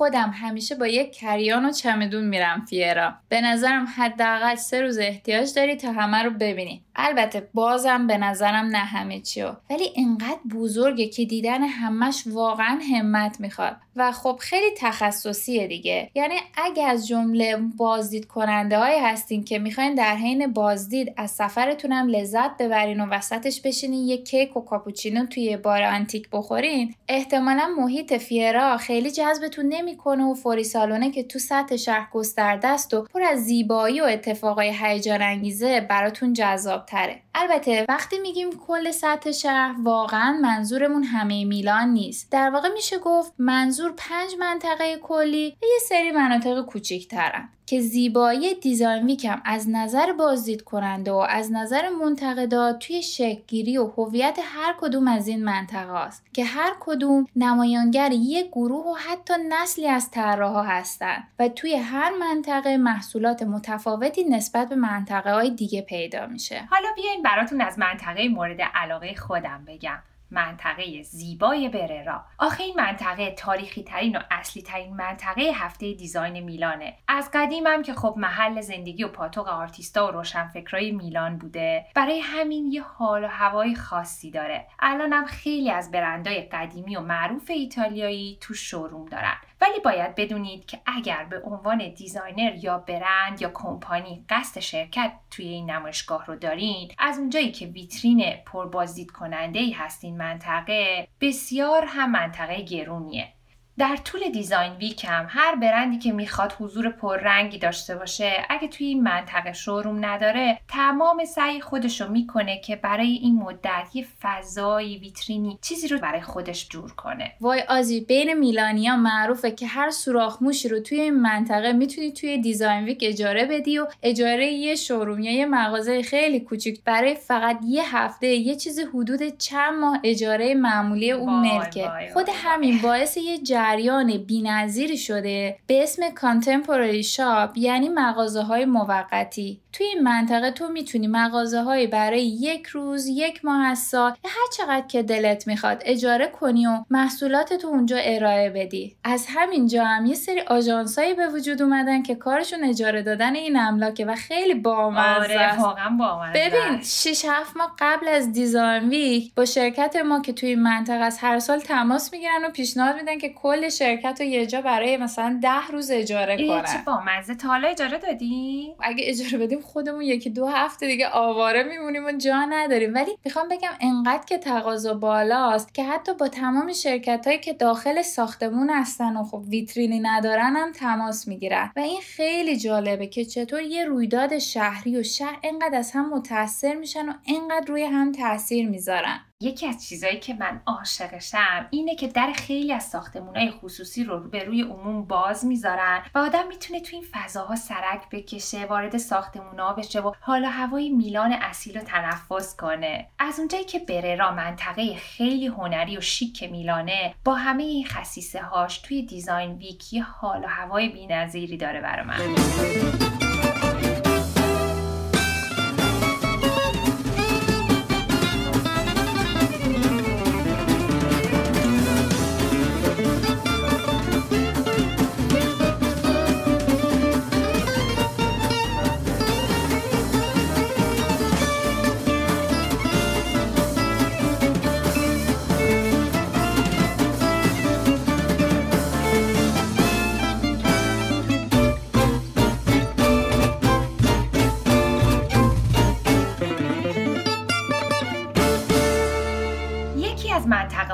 خودم 0.00 0.30
همیشه 0.34 0.74
با 0.74 0.86
یک 0.86 1.12
کریان 1.12 1.64
و 1.64 1.72
چمدون 1.72 2.24
میرم 2.24 2.64
فیرا. 2.68 3.14
به 3.28 3.40
نظرم 3.40 3.86
حداقل 3.96 4.54
سه 4.54 4.80
روز 4.80 4.98
احتیاج 4.98 5.54
داری 5.54 5.76
تا 5.76 5.92
همه 5.92 6.22
رو 6.22 6.30
ببینی. 6.30 6.84
البته 6.96 7.48
بازم 7.54 8.06
به 8.06 8.18
نظرم 8.18 8.66
نه 8.66 8.78
همه 8.78 9.20
چیو. 9.20 9.52
ولی 9.70 9.92
انقدر 9.96 10.40
بزرگه 10.54 11.08
که 11.08 11.24
دیدن 11.24 11.62
همش 11.62 12.22
واقعا 12.26 12.80
همت 12.92 13.40
می‌خواد. 13.40 13.76
و 13.96 14.12
خب 14.12 14.36
خیلی 14.40 14.70
تخصصیه 14.76 15.66
دیگه 15.66 16.10
یعنی 16.14 16.34
اگه 16.54 16.84
از 16.84 17.08
جمله 17.08 17.56
بازدید 17.76 18.26
کننده 18.26 18.78
های 18.78 18.98
هستین 18.98 19.44
که 19.44 19.58
می‌خواین 19.58 19.94
در 19.94 20.16
حین 20.16 20.52
بازدید 20.52 21.12
از 21.16 21.30
سفرتونم 21.30 22.08
لذت 22.08 22.56
ببرین 22.56 23.00
و 23.00 23.06
وسطش 23.06 23.60
بشینین 23.60 24.08
یه 24.08 24.16
کیک 24.16 24.56
و 24.56 24.60
کاپوچینو 24.60 25.26
توی 25.26 25.56
بار 25.56 25.82
آنتیک 25.82 26.28
بخورین 26.32 26.94
احتمالا 27.08 27.68
محیط 27.78 28.14
فیرا 28.14 28.76
خیلی 28.76 29.10
جذبتون 29.10 29.66
نمی‌کنه 29.66 30.24
و 30.24 30.34
فوری 30.34 30.64
سالونه 30.64 31.10
که 31.10 31.22
تو 31.22 31.38
سطح 31.38 31.76
شهر 31.76 32.08
گسترده 32.12 32.68
است 32.68 32.94
و 32.94 33.02
پر 33.02 33.22
از 33.22 33.44
زیبایی 33.44 34.00
و 34.00 34.04
اتفاقای 34.04 34.72
هیجان 34.80 35.22
انگیزه 35.22 35.80
براتون 35.80 36.32
جذاب 36.32 36.86
تره. 36.86 37.22
البته 37.34 37.86
وقتی 37.88 38.18
میگیم 38.18 38.50
کل 38.66 38.90
سطح 38.90 39.32
شهر 39.32 39.74
واقعا 39.82 40.32
منظورمون 40.42 41.04
همه 41.04 41.44
میلان 41.44 41.88
نیست. 41.88 42.32
در 42.32 42.50
واقع 42.50 42.68
میشه 42.68 42.98
گفت 42.98 43.32
منظور 43.38 43.94
پنج 43.96 44.34
منطقه 44.38 44.96
کلی 44.96 45.56
یه 45.62 45.78
سری 45.88 46.10
مناطق 46.10 46.64
کوچیکترن 46.66 47.48
که 47.70 47.80
زیبایی 47.80 48.54
دیزاین 48.54 49.06
ویکم 49.06 49.42
از 49.44 49.68
نظر 49.68 50.12
بازدید 50.12 50.62
کننده 50.62 51.12
و 51.12 51.26
از 51.28 51.52
نظر 51.52 51.88
منتقدات 51.88 52.78
توی 52.78 53.02
شکلگیری 53.02 53.78
و 53.78 53.86
هویت 53.86 54.38
هر 54.42 54.74
کدوم 54.80 55.08
از 55.08 55.28
این 55.28 55.44
منطقه 55.44 55.92
است 55.92 56.24
که 56.32 56.44
هر 56.44 56.72
کدوم 56.80 57.26
نمایانگر 57.36 58.12
یک 58.12 58.48
گروه 58.48 58.86
و 58.86 58.94
حتی 58.94 59.34
نسلی 59.48 59.88
از 59.88 60.10
طراحا 60.10 60.62
هستند 60.62 61.28
و 61.38 61.48
توی 61.48 61.76
هر 61.76 62.10
منطقه 62.18 62.76
محصولات 62.76 63.42
متفاوتی 63.42 64.24
نسبت 64.24 64.68
به 64.68 64.76
منطقه 64.76 65.32
های 65.32 65.50
دیگه 65.50 65.82
پیدا 65.82 66.26
میشه. 66.26 66.68
حالا 66.70 66.88
بیاین 66.96 67.22
براتون 67.22 67.60
از 67.60 67.78
منطقه 67.78 68.28
مورد 68.28 68.60
علاقه 68.74 69.14
خودم 69.14 69.64
بگم. 69.66 69.98
منطقه 70.30 71.02
زیبای 71.02 71.68
بررا 71.68 72.24
آخه 72.38 72.62
این 72.62 72.74
منطقه 72.76 73.30
تاریخی 73.30 73.82
ترین 73.82 74.16
و 74.16 74.20
اصلی 74.30 74.62
ترین 74.62 74.96
منطقه 74.96 75.42
هفته 75.42 75.94
design 75.94 76.40
میلانه. 76.40 76.96
از 77.08 77.30
قدیمم 77.34 77.82
که 77.82 77.94
خب 77.94 78.14
محل 78.18 78.60
زندگی 78.60 79.04
و 79.04 79.08
پاتوق 79.08 79.48
آرتیستا 79.48 80.06
و 80.06 80.10
روشنفکرای 80.10 80.92
میلان 80.92 81.38
بوده 81.38 81.86
برای 81.94 82.20
همین 82.20 82.72
یه 82.72 82.82
حال 82.82 83.24
و 83.24 83.28
هوای 83.28 83.74
خاصی 83.74 84.30
داره. 84.30 84.66
الانم 84.78 85.24
خیلی 85.24 85.70
از 85.70 85.90
برندهای 85.90 86.42
قدیمی 86.42 86.96
و 86.96 87.00
معروف 87.00 87.50
ایتالیایی 87.50 88.38
توش 88.40 88.54
showroom 88.54 89.06
دارن. 89.06 89.36
ولی 89.60 89.80
باید 89.84 90.14
بدونید 90.14 90.66
که 90.66 90.80
اگر 90.86 91.24
به 91.24 91.40
عنوان 91.44 91.94
designer 91.94 92.54
یا 92.54 92.78
برند 92.78 93.42
یا 93.42 93.50
کمپانی 93.54 94.24
قصد 94.28 94.60
شرکت 94.60 95.12
توی 95.30 95.48
این 95.48 95.70
نمایشگاه 95.70 96.26
رو 96.26 96.36
دارین 96.36 96.92
از 96.98 97.18
اونجایی 97.18 97.52
که 97.52 97.66
ویترین 97.66 98.24
پربازدید 98.46 99.10
کننده 99.10 99.58
ای 99.58 99.70
هستین 99.70 100.16
منطقه 100.16 101.08
بسیار 101.20 101.84
هم 101.84 102.10
منطقه 102.10 102.62
گرونیه. 102.62 103.32
در 103.80 103.96
طول 103.96 104.20
دیزاین 104.32 104.72
ویک 104.72 105.04
هم 105.04 105.26
هر 105.28 105.54
برندی 105.54 105.98
که 105.98 106.12
می‌خواد 106.12 106.54
حضور 106.58 106.88
پررنگی 106.88 107.58
داشته 107.58 107.96
باشه 107.96 108.32
اگه 108.48 108.68
توی 108.68 108.86
این 108.86 109.02
منطقه 109.02 109.52
شوروم 109.52 110.04
نداره 110.04 110.58
تمام 110.68 111.24
سعی 111.24 111.60
خودش 111.60 112.00
رو 112.00 112.10
می‌کنه 112.10 112.60
که 112.60 112.76
برای 112.76 113.10
این 113.10 113.34
مدت 113.34 113.88
یه 113.94 114.06
فضایی 114.22 114.98
ویترینی 114.98 115.58
چیزی 115.62 115.88
رو 115.88 115.98
برای 115.98 116.20
خودش 116.20 116.68
جور 116.68 116.92
کنه. 116.92 117.32
وای 117.40 117.62
آزی 117.68 118.00
بین 118.00 118.34
میلانیا 118.34 118.96
معروفه 118.96 119.50
که 119.50 119.66
هر 119.66 119.90
سوراخ 119.90 120.42
موشی 120.42 120.68
رو 120.68 120.80
توی 120.80 121.00
این 121.00 121.20
منطقه 121.20 121.72
می‌تونی 121.72 122.12
توی 122.12 122.38
دیزاین 122.38 122.84
ویک 122.84 122.98
اجاره 123.02 123.44
بدی 123.44 123.78
و 123.78 123.86
اجاره 124.02 124.46
یه 124.46 124.74
شوروم 124.74 125.20
یا 125.20 125.32
یه 125.32 125.46
مغازه 125.46 126.02
خیلی 126.02 126.40
کوچیک 126.40 126.80
برای 126.84 127.14
فقط 127.14 127.58
یه 127.64 127.96
هفته 127.96 128.26
یه 128.26 128.56
چیزی 128.56 128.82
حدود 128.82 129.38
چند 129.38 129.74
ماه 129.74 130.00
اجاره 130.04 130.54
معمولی 130.54 131.12
اون 131.12 131.34
ملکه. 131.34 131.90
خود 132.12 132.26
همین 132.34 132.78
باعث 132.82 133.16
یه 133.16 133.38
جریان 133.70 134.18
بینظیری 134.18 134.98
شده 134.98 135.56
به 135.66 135.82
اسم 135.82 136.10
کانتمپوری 136.10 137.02
شاپ 137.02 137.58
یعنی 137.58 137.88
مغازه 137.88 138.42
های 138.42 138.64
موقتی. 138.64 139.60
توی 139.72 139.86
این 139.86 140.02
منطقه 140.02 140.50
تو 140.50 140.68
می‌تونی 140.68 141.06
مغازه 141.06 141.62
های 141.62 141.86
برای 141.86 142.26
یک 142.26 142.66
روز 142.66 143.06
یک 143.06 143.44
ماه 143.44 143.66
از 143.66 143.78
سال 143.78 144.10
یا 144.24 144.30
هر 144.30 144.46
چقدر 144.56 144.86
که 144.86 145.02
دلت 145.02 145.46
می‌خواد 145.46 145.82
اجاره 145.84 146.26
کنی 146.26 146.66
و 146.66 146.84
محصولات 146.90 147.52
تو 147.52 147.68
اونجا 147.68 147.96
ارائه 147.96 148.50
بدی. 148.50 148.96
از 149.04 149.26
همین 149.28 149.66
جا 149.66 149.84
هم 149.84 150.06
یه 150.06 150.14
سری 150.14 150.40
آژانسایی 150.40 151.14
به 151.14 151.28
وجود 151.28 151.62
اومدن 151.62 152.02
که 152.02 152.14
کارشون 152.14 152.64
اجاره 152.64 153.02
دادن 153.02 153.34
این 153.34 153.56
املاکه 153.56 154.06
و 154.06 154.14
خیلی 154.14 154.54
بامزه 154.54 155.00
آره 155.00 155.60
واقعا 155.60 156.32
ببین 156.34 156.82
6 156.82 157.24
7 157.28 157.56
ماه 157.56 157.74
قبل 157.78 158.08
از 158.08 158.32
دیزاین 158.32 158.88
ویک 158.88 159.34
با 159.34 159.44
شرکت 159.44 159.96
ما 159.96 160.20
که 160.20 160.32
توی 160.32 160.48
این 160.48 160.62
منطقه 160.62 161.04
از 161.04 161.18
هر 161.18 161.38
سال 161.38 161.58
تماس 161.58 162.12
می‌گیرن 162.12 162.44
و 162.44 162.50
پیشنهاد 162.50 162.96
میدن 162.96 163.18
که 163.18 163.28
کل 163.28 163.59
شرکت 163.68 164.20
رو 164.20 164.26
یه 164.26 164.46
جا 164.46 164.60
برای 164.60 164.96
مثلا 164.96 165.38
ده 165.42 165.66
روز 165.72 165.90
اجاره 165.90 166.48
کنن 166.48 166.62
چه 166.62 166.82
با 166.86 167.02
مزه 167.06 167.34
تا 167.34 167.48
حالا 167.48 167.68
اجاره 167.68 167.98
دادی؟ 167.98 168.74
اگه 168.80 169.04
اجاره 169.06 169.38
بدیم 169.44 169.60
خودمون 169.60 170.02
یکی 170.02 170.30
دو 170.30 170.46
هفته 170.46 170.86
دیگه 170.86 171.08
آواره 171.08 171.62
میمونیم 171.62 172.04
و 172.04 172.12
جا 172.12 172.44
نداریم. 172.44 172.94
ولی 172.94 173.10
می‌خوام 173.24 173.48
بگم 173.48 173.72
انقدر 173.80 174.24
که 174.26 174.38
تقاضا 174.38 174.94
بالاست 174.94 175.74
که 175.74 175.84
حتی 175.84 176.14
با 176.14 176.28
تمام 176.28 176.72
شرکت 176.72 177.26
هایی 177.26 177.38
که 177.38 177.52
داخل 177.52 178.02
ساختمون 178.02 178.70
هستن 178.70 179.16
و 179.16 179.24
خب 179.24 179.42
ویترینی 179.48 180.00
ندارن 180.00 180.56
هم 180.56 180.72
تماس 180.72 181.28
می‌گیرن. 181.28 181.72
و 181.76 181.80
این 181.80 182.00
خیلی 182.00 182.56
جالبه 182.56 183.06
که 183.06 183.24
چطور 183.24 183.60
یه 183.62 183.84
رویداد 183.84 184.38
شهری 184.38 184.96
و 184.96 185.02
شهر 185.02 185.38
انقدر 185.42 185.78
از 185.78 185.92
هم 185.92 186.10
متاثر 186.10 186.74
میشن 186.74 187.08
و 187.08 187.12
انقدر 187.28 187.66
روی 187.66 187.84
هم 187.84 188.12
تاثیر 188.12 188.68
می‌ذارن. 188.68 189.20
یکی 189.42 189.66
از 189.66 189.88
چیزهایی 189.88 190.18
که 190.18 190.34
من 190.34 190.60
عاشقشم 190.66 191.66
اینه 191.70 191.94
که 191.94 192.08
در 192.08 192.32
خیلی 192.32 192.72
از 192.72 192.84
ساختمونهای 192.84 193.50
خصوصی 193.50 194.04
رو 194.04 194.20
به 194.20 194.44
روی 194.44 194.62
عموم 194.62 195.04
باز 195.04 195.44
می‌ذارن 195.44 196.02
و 196.14 196.18
آدم 196.18 196.48
می‌تونه 196.48 196.80
تو 196.80 196.96
این 196.96 197.04
فضاها 197.12 197.56
سرک 197.56 198.10
بکشه 198.12 198.66
وارد 198.66 198.96
ساختمونا 198.96 199.72
بشه 199.72 200.00
و 200.00 200.12
حالا 200.20 200.48
هوای 200.48 200.88
میلان 200.88 201.32
اصیل 201.32 201.78
رو 201.78 201.84
تنفس 201.84 202.56
کنه. 202.56 203.06
از 203.18 203.38
اونجایی 203.38 203.64
که 203.64 203.78
بررا 203.78 204.34
منطقه 204.34 204.94
خیلی 204.94 205.46
هنری 205.46 205.96
و 205.96 206.00
شیک 206.00 206.42
میلانه 206.42 207.14
با 207.24 207.34
همه 207.34 207.62
این 207.62 207.86
خصیصه 207.86 208.42
هاش 208.42 208.78
توی 208.78 209.02
دیزاین 209.02 209.52
ویکی 209.52 209.98
حال 209.98 210.44
و 210.44 210.48
هوای 210.48 210.88
بینظیری 210.88 211.56
داره 211.56 211.80
برای 211.80 212.06
من. 212.06 213.29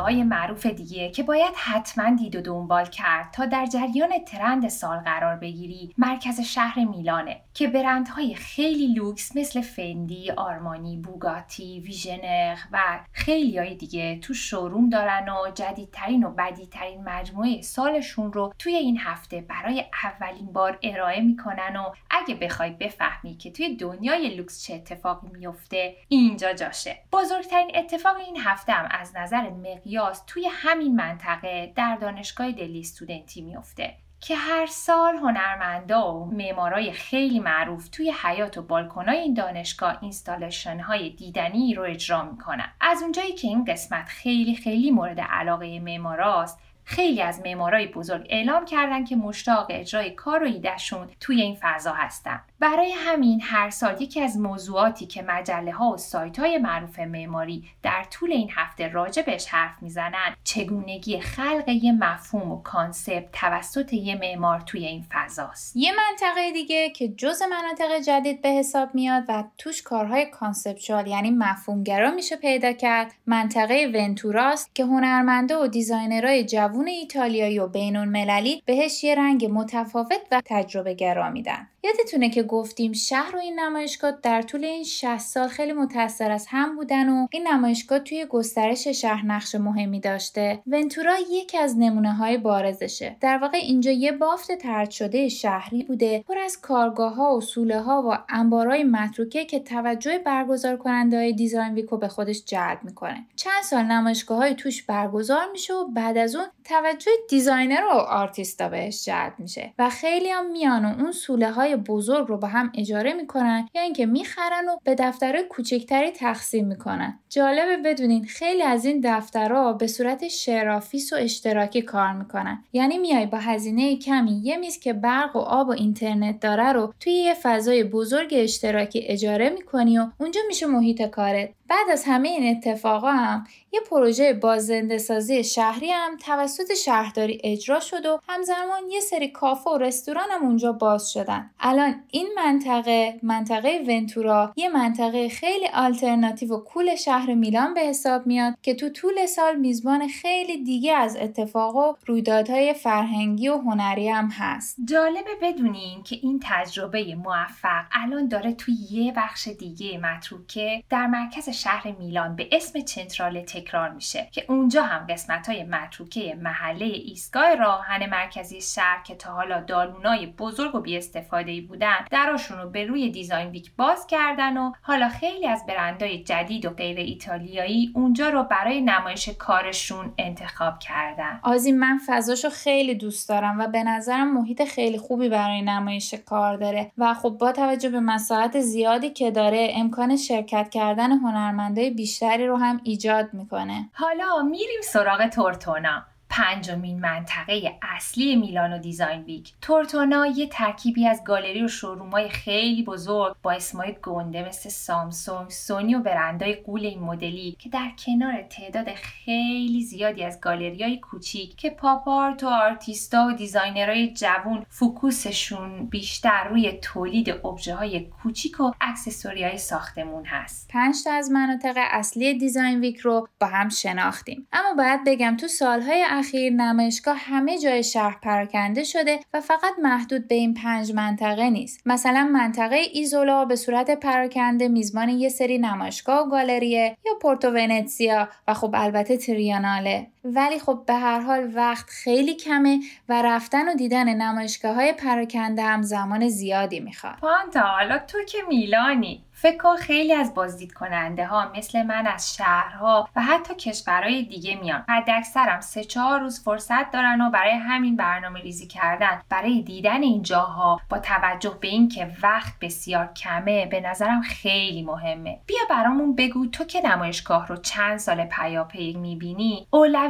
جاهای 0.07 0.23
معروف 0.23 0.66
دیگه 0.66 1.11
که 1.11 1.23
باید 1.23 1.55
حتما 1.57 2.16
دید 2.16 2.37
و 2.37 2.40
دنبال 2.40 2.85
کرد 2.85 3.31
تا 3.31 3.47
در 3.47 3.66
جریان 3.66 4.25
trend 4.26 4.68
سال 4.69 4.99
قرار 4.99 5.37
بگیری. 5.37 5.95
مرکز 5.99 6.40
شهر 6.40 6.85
میلانه. 6.85 7.40
که 7.57 7.69
برندهای 7.69 8.35
خیلی 8.35 8.95
لوکس 8.95 9.37
مثل 9.37 9.61
فندی، 9.61 10.31
آرمانی، 10.31 10.97
بوگاتی، 10.97 11.81
ویژنر 11.81 12.57
و 12.73 13.01
خیلی 13.12 13.59
های 13.59 13.75
دیگه 13.75 14.19
توش 14.18 14.35
showroom 14.35 14.88
دارن 14.88 15.29
و 15.29 15.51
جدیدترین 15.55 16.25
و 16.25 16.31
بدیع‌ترین 16.31 17.05
مجموعه 17.05 17.62
سالشون 17.62 18.33
رو 18.33 18.55
توی 18.59 18.75
این 18.75 18.99
هفته 18.99 19.40
برای 19.40 19.85
اولین 20.05 20.53
بار 20.53 20.79
ارائه 20.83 21.21
می‌کنن 21.21 21.77
و 21.77 21.92
اگه 22.11 22.35
بخوای 22.35 22.71
بفهمی 22.71 23.37
که 23.37 23.51
توی 23.51 23.77
دنیای 23.77 24.37
لوکس 24.37 24.64
چه 24.64 24.75
اتفاقی 24.75 25.29
میفته 25.29 25.97
اینجا 26.09 26.53
جاشه. 26.53 26.99
بزرگترین 27.12 27.71
اتفاق 27.75 28.16
این 28.16 28.37
هفته 28.40 28.73
هم 28.73 28.88
از 28.90 29.16
نظر 29.16 29.51
مقیاس 29.51 30.23
توی 30.27 30.49
همین 30.51 30.97
منطقه 30.97 31.73
در 31.77 31.97
دانشگاه 31.97 32.53
دلی 32.53 32.81
استودنتی 32.81 33.40
میفته 33.40 33.95
که 34.20 34.37
هر 34.37 34.66
سال 34.66 35.16
هنرمندا 35.16 36.14
و 36.14 36.24
معمارای 36.24 36.92
خیلی 36.92 37.40
معروف 37.40 37.88
توی 37.88 38.12
حیاط 38.22 38.59
و 38.59 38.62
بالکنای 38.62 39.16
این 39.16 39.35
دانشگاه 39.35 39.98
installation 40.00 40.81
های 40.81 41.11
دیدنی 41.11 41.74
رو 41.74 41.83
اجرا 41.83 42.22
می‌کنن. 42.22 42.72
از 42.81 43.02
اونجایی 43.02 43.33
که 43.33 43.48
این 43.48 43.64
قسمت 43.64 44.09
خیلی 44.09 44.57
خیلی 44.57 44.90
مورد 44.90 45.20
علاقه 45.20 45.81
معماراست 45.81 46.65
خیلی 46.88 47.22
از 47.22 47.40
معمارای 47.44 47.87
بزرگ 47.87 48.27
اعلام 48.31 48.64
کردن 48.64 49.05
که 49.05 49.16
مشتاق 49.16 49.66
اجرای 49.70 50.11
کار 50.11 50.42
و 50.42 50.46
ایدهشون 50.46 51.09
توی 51.20 51.42
این 51.42 51.57
فضا 51.61 51.92
هستن. 51.92 52.40
برای 52.61 52.92
همین 52.92 53.40
هر 53.42 53.70
سال 53.70 54.03
یکی 54.03 54.20
از 54.20 54.38
موضوعاتی 54.38 55.07
که 55.07 55.22
مجله 55.22 55.72
ها 55.72 55.90
و 55.90 55.96
سایت 55.96 56.38
های 56.38 56.59
معروف 56.59 56.99
معماری 56.99 57.64
در 57.83 58.05
طول 58.11 58.33
این 58.33 58.51
هفته 58.55 58.88
راجع 58.88 59.22
بهش 59.22 59.46
حرف 59.46 59.83
می‌زنن 59.83 60.35
چگونگی 60.44 61.20
خلق 61.20 61.68
یه 61.68 61.92
مفهوم 61.92 62.53
و 62.53 62.62
concept 62.62 63.33
توسط 63.33 63.92
یه 63.92 64.14
معمار 64.14 64.61
توی 64.61 64.87
این 64.87 65.05
فضاست. 65.11 65.77
یه 65.77 65.92
منطقه 65.92 66.53
دیگه 66.53 66.90
که 66.90 67.09
جز 67.09 67.42
مناطق 67.42 67.99
جدید 68.07 68.42
به 68.42 68.49
حساب 68.49 68.94
میاد 68.94 69.25
و 69.29 69.44
توش 69.59 69.83
کارهای 69.83 70.27
conceptual 70.26 71.07
یعنی 71.07 71.31
مفهومگرا 71.31 72.11
میشه 72.11 72.37
پیدا 72.37 72.72
کرد 72.72 73.12
منطقه 73.27 73.92
ونتوراست 73.94 74.75
که 74.75 74.85
هنرمندا 74.85 75.57
و 75.57 75.66
designer 75.66 76.29
های 76.29 76.44
جوون 76.44 76.75
ایتالیایی 76.84 77.58
و 77.58 77.66
بین‌المللی 77.66 78.62
بهش 78.66 79.04
یه 79.04 79.14
رنگ 79.14 79.48
متفاوت 79.52 80.20
و 80.30 80.42
تجربه 80.44 80.94
گرا 80.94 81.30
میدن. 81.30 81.68
یادتونه 81.87 82.31
که 82.31 82.42
گفتیم 82.42 82.92
شهر 82.92 83.37
و 83.37 83.38
این 83.38 83.61
نمایشگاه 83.61 84.12
در 84.22 84.42
طول 84.42 84.64
این 84.64 84.85
60 84.85 85.18
سال 85.18 85.49
خیلی 85.49 85.72
متاثر 85.72 86.31
از 86.31 86.46
هم 86.49 86.77
بودن 86.77 87.09
و 87.09 87.27
این 87.31 87.49
نمایشگاه 87.49 87.99
توی 87.99 88.27
گسترش 88.27 88.88
شهر 88.88 89.27
نقش 89.27 89.55
مهمی 89.55 90.01
داشته. 90.01 90.62
ونتورا 90.66 91.14
یکی 91.31 91.59
از 91.59 91.79
نمونه 91.79 92.12
های 92.12 92.38
بارزشه. 92.38 93.16
در 93.20 93.38
واقع 93.38 93.59
اینجا 93.59 93.90
یه 93.90 94.12
بافت 94.12 94.53
طرد 94.52 94.90
شده 94.90 95.29
شهری 95.29 95.83
بوده 95.83 96.25
پر 96.29 96.38
از 96.38 96.61
کارگاه 96.61 97.14
ها 97.14 97.37
و 97.37 97.40
سوله 97.40 97.81
ها 97.81 98.03
و 98.11 98.18
انبارای 98.29 98.85
متروکه 98.85 99.44
که 99.44 99.61
توجه 99.61 100.18
برگزار 100.18 100.77
کننده 100.77 101.16
های 101.16 101.33
design 101.33 101.74
week 101.74 101.92
و 101.92 101.96
به 101.96 102.09
خودش 102.09 102.44
جلب 102.44 102.79
می‌کنه. 102.83 103.27
چند 103.37 103.62
سال 103.62 103.83
نمایشگاه 103.85 104.38
هایی 104.38 104.55
توش 104.55 104.83
برگزار 104.83 105.51
میشه 105.53 105.75
و 105.75 105.87
بعد 105.88 106.18
از 106.18 106.37
اون 106.37 106.46
توجه 106.64 107.11
designer 107.29 107.85
و 107.85 107.96
آرتیستا 107.96 108.68
بهش 108.68 109.05
جلب 109.05 109.33
میشه 109.38 109.72
و 109.79 109.90
خیلی 109.90 110.29
هم 110.29 110.51
میان 110.51 110.85
و 110.85 110.88
اون 110.88 111.12
سوله 111.12 111.51
های 111.51 111.75
بزرگ 111.76 112.28
رو 112.28 112.38
با 112.38 112.48
هم 112.48 112.72
اجاره 112.74 113.12
می‌کنن 113.12 113.68
یا 113.74 113.82
اینکه 113.82 114.06
می‌خرن 114.06 114.68
و 114.68 114.76
به 114.84 114.94
دفترهای 114.94 115.44
کوچکتری 115.44 116.10
تقسیم 116.10 116.66
می‌کنن. 116.66 117.18
جالبه 117.28 117.76
بدونین 117.76 118.24
خیلی 118.24 118.62
از 118.62 118.84
این 118.84 119.00
دفترها 119.04 119.72
به 119.72 119.86
صورت 119.86 120.28
share 120.29 120.67
office 120.67 121.12
و 121.12 121.16
اشتراکی 121.16 121.82
کار 121.82 122.12
می‌کنن. 122.12 122.64
یعنی 122.72 122.98
میای 122.98 123.26
با 123.26 123.38
هزینه 123.38 123.96
کمی 123.96 124.40
یه 124.44 124.56
میز 124.56 124.80
که 124.80 124.92
برق 124.92 125.36
و 125.36 125.38
آب 125.38 125.68
و 125.68 125.72
اینترنت 125.72 126.40
داره 126.40 126.72
رو 126.72 126.94
توی 127.00 127.12
یه 127.12 127.34
فضای 127.34 127.84
بزرگ 127.84 128.28
اشتراکی 128.32 129.04
اجاره 129.06 129.50
می‌کنی 129.50 129.98
و 129.98 130.06
اونجا 130.20 130.40
میشه 130.48 130.66
محیط 130.66 131.02
کارت. 131.02 131.50
بعد 131.68 131.90
از 131.92 132.05
همه 132.07 132.29
این 132.29 132.57
اتفاقا 132.57 133.11
هم 133.11 133.44
یه 133.72 133.81
پروژه 133.90 134.33
بازنده 134.33 134.98
سازی 134.98 135.44
شهری 135.44 135.90
هم 135.90 136.16
توسط 136.16 136.74
شهرداری 136.74 137.40
اجرا 137.44 137.81
شد 137.81 138.07
و 138.07 138.20
همزمان 138.29 138.90
یه 138.90 139.00
سری 139.00 139.29
کافه 139.29 139.70
و 139.70 139.79
رستوران 139.79 140.26
هم 140.31 140.42
اونجا 140.42 140.72
باز 140.72 141.12
شدن. 141.12 141.50
الان 141.61 141.94
این 142.11 142.29
منطقه 142.37 143.20
منطقه 143.22 143.85
ونتورا 143.88 144.52
یه 144.57 144.68
منطقه 144.68 145.29
خیلی 145.29 145.66
آلترناتیو 145.74 146.55
و 146.55 146.61
کول 146.61 146.96
شهر 146.96 147.35
میلان 147.35 147.74
به 147.74 147.81
حساب 147.81 148.26
میاد 148.26 148.55
که 148.62 148.74
تو 148.74 148.88
طول 148.88 149.26
سال 149.26 149.57
میزبان 149.57 150.09
خیلی 150.09 150.64
دیگه 150.64 150.94
از 150.94 151.16
اتفاق 151.16 151.76
و 151.76 151.94
رویدادهای 152.07 152.74
فرهنگی 152.74 153.48
و 153.48 153.59
هنری 153.59 154.09
هم 154.09 154.29
هست. 154.29 154.76
جالبه 154.85 155.31
بدونین 155.42 156.02
که 156.02 156.16
این 156.22 156.40
تجربه 156.44 157.14
موفق 157.14 157.85
الان 157.92 158.29
داره 158.29 158.52
توی 158.52 158.74
یه 158.90 159.12
بخش 159.16 159.48
دیگه 159.48 159.98
متروکه 159.98 160.83
در 160.90 161.07
مرکز 161.07 161.48
شهر 161.57 161.92
میلان 161.99 162.37
به 162.37 162.49
اسم 162.53 162.81
چنترال 162.81 163.40
تکرار 163.40 163.90
میشه 163.90 164.29
که 164.33 164.45
اونجا 164.49 164.83
هم 164.83 165.07
قسمت 165.07 165.49
های 165.49 165.64
متروکه 165.64 166.38
محله 166.42 166.85
ایستگاه 166.85 167.55
راهن 167.55 168.11
مرکزی 168.11 168.61
شهر 168.61 169.03
که 169.03 169.14
تا 169.14 169.33
حالا 169.33 169.61
دالونای 169.61 170.27
بزرگ 170.27 170.75
و 170.75 170.81
بی 170.81 170.97
استفاده 170.97 171.61
بودن 171.61 172.05
دراشون 172.11 172.59
رو 172.59 172.71
به 172.71 172.85
روی 172.85 173.11
دیزاین 173.11 173.49
ویک 173.49 173.73
باز 173.77 174.07
کردن 174.07 174.57
و 174.57 174.73
حالا 174.83 175.09
خیلی 175.09 175.47
از 175.47 175.66
برندهای 175.69 176.25
جدید 176.25 176.66
و 176.66 176.71
غیر 176.71 176.99
ایتالیایی 176.99 177.92
اونجا 177.95 178.29
رو 178.29 178.42
برای 178.42 178.81
نمایش 178.81 179.29
کارشون 179.29 180.12
انتخاب 180.19 180.79
کردن. 180.79 181.40
آزی 181.42 181.73
من 181.73 181.99
فضاشو 182.07 182.49
خیلی 182.49 182.95
دوست 182.95 183.29
دارم 183.29 183.59
و 183.59 183.66
به 183.66 183.83
نظرم 183.83 184.35
محیط 184.35 184.64
خیلی 184.64 184.99
خوبی 184.99 185.29
برای 185.29 185.62
نمایش 185.62 186.14
کار 186.14 186.57
داره 186.57 186.92
و 186.99 187.14
خب 187.14 187.31
با 187.31 187.53
توجه 187.53 187.88
به 187.88 188.01
مساحت 188.01 188.61
زیادی 188.61 189.11
که 189.11 189.31
داره 189.31 189.69
امکان 189.75 190.16
شرکت 190.16 190.69
کردن 190.71 191.12
هنرمندای 191.46 191.90
بیشتری 191.90 192.46
رو 192.46 192.56
هم 192.56 192.80
ایجاد 192.85 193.35
می‌کنه. 193.35 193.90
حالا 193.92 194.42
میریم 194.42 194.80
سراغ 194.85 195.28
تورتونا. 195.28 196.06
پنجمین 196.37 197.01
منطقه 197.01 197.79
اصلی 197.83 198.37
Milano 198.37 198.79
design 198.79 199.22
week. 199.22 199.52
تورتونا 199.62 200.27
یه 200.27 200.46
ترکیبی 200.46 201.09
از 201.09 201.25
گالری 201.25 201.64
و 201.64 201.68
showroom 201.68 202.22
ای 202.22 202.29
خیلی 202.29 202.83
بزرگ 202.83 203.37
با 203.42 203.53
اسمای 203.53 203.96
گنده 204.03 204.49
مثل 204.49 204.68
سامسونگ 204.68 205.51
سونی 205.51 205.94
و 205.94 205.99
برندهای 205.99 206.55
غول 206.55 206.87
این 206.87 207.01
مدلی 207.01 207.57
که 207.59 207.68
در 207.68 207.90
کنار 208.07 208.42
تعداد 208.42 208.94
خیلی 208.94 209.83
زیادی 209.83 210.25
از 210.25 210.40
گالری 210.40 210.83
های 210.83 210.99
کوچیک 210.99 211.57
که 211.57 211.70
pop 211.70 212.08
art 212.08 212.44
و 212.44 212.49
آرتیستا 212.49 213.27
و 213.27 213.33
designer 213.33 213.96
های 213.96 214.12
جوون 214.12 214.66
focus 214.68 215.34
شون 215.34 215.87
بیشتر 215.87 216.49
روی 216.49 216.72
تولید 216.72 217.31
ابژه 217.31 217.75
های 217.75 218.01
کوچیک 218.01 218.61
و 218.61 218.72
accessory 218.81 219.44
های 219.44 219.59
ساختمون 219.59 220.25
هست. 220.25 220.68
پنج 220.72 220.96
تا 221.05 221.12
از 221.12 221.31
مناطق 221.31 221.75
اصلی 221.77 222.38
design 222.38 222.81
week 222.81 222.98
رو 222.99 223.29
با 223.40 223.46
هم 223.46 223.68
شناختیم. 223.68 224.46
اما 224.53 224.75
باید 224.75 225.01
بگم 225.07 225.37
تو 225.37 225.49
سالهای 225.49 226.05
اخیر 226.26 226.52
نمایشگاه 226.52 227.16
همه 227.16 227.58
جای 227.58 227.82
شهر 227.82 228.18
پراکنده 228.22 228.84
شده 228.84 229.20
و 229.34 229.40
فقط 229.40 229.78
محدود 229.82 230.28
به 230.28 230.34
این 230.34 230.54
پنج 230.54 230.92
منطقه 230.92 231.50
نیست. 231.50 231.80
مثلا 231.86 232.30
منطقه 232.32 232.76
ایزولا 232.92 233.44
به 233.44 233.56
صورت 233.56 233.90
پراکنده 233.90 234.68
میزبان 234.68 235.08
یه 235.08 235.28
سری 235.28 235.58
نمایشگاه 235.58 236.26
و 236.26 236.30
گالریه 236.30 236.96
یا 237.06 237.12
پورتو 237.20 237.50
ونتسیا 237.50 238.28
و 238.48 238.54
خب 238.54 238.70
البته 238.74 239.16
تریناله. 239.16 240.07
ولی 240.34 240.58
خب 240.58 240.82
به 240.86 240.94
هر 240.94 241.20
حال 241.20 241.50
وقت 241.54 241.90
خیلی 241.90 242.34
کمه 242.34 242.80
و 243.08 243.22
رفتن 243.22 243.68
و 243.68 243.74
دیدن 243.74 244.14
نمایشگاه 244.14 244.74
های 244.74 244.92
پراکنده 244.92 245.62
هم 245.62 245.82
زمان 245.82 246.28
زیادی 246.28 246.80
می‌خواد. 246.80 247.16
پانتا 247.20 247.60
حالا 247.60 247.98
تو 247.98 248.18
که 248.24 248.38
میلانی 248.48 249.22
فکر 249.38 249.56
کن 249.56 249.76
خیلی 249.76 250.12
از 250.12 250.34
بازدید 250.34 250.72
کننده 250.72 251.26
ها 251.26 251.52
مثل 251.56 251.82
من 251.82 252.06
از 252.06 252.34
شهرها 252.36 253.08
و 253.16 253.22
حتی 253.22 253.54
کشورهای 253.54 254.22
دیگه 254.22 254.58
میان. 254.62 254.84
حد 254.88 255.10
اکثرم 255.10 255.60
سه 255.60 255.84
چهار 255.84 256.20
روز 256.20 256.44
فرصت 256.44 256.90
دارن 256.90 257.20
و 257.20 257.30
برای 257.30 257.52
همین 257.52 257.96
برنامه 257.96 258.40
ریزی 258.40 258.66
کردن. 258.66 259.22
برای 259.28 259.62
دیدن 259.62 260.02
این 260.02 260.22
جاها 260.22 260.80
با 260.90 260.98
توجه 260.98 261.58
به 261.60 261.68
اینکه 261.68 262.10
وقت 262.22 262.52
بسیار 262.60 263.12
کمه 263.12 263.66
به 263.66 263.80
نظرم 263.80 264.22
خیلی 264.22 264.82
مهمه. 264.82 265.38
بیا 265.46 265.60
برامون 265.70 266.16
بگو 266.16 266.46
تو 266.46 266.64
که 266.64 266.88
نمایشگاه 266.88 267.46
رو 267.46 267.56
چند 267.56 267.98
سال 267.98 268.24
پیاپی 268.24 268.92
می‌بینی؟ 268.92 269.66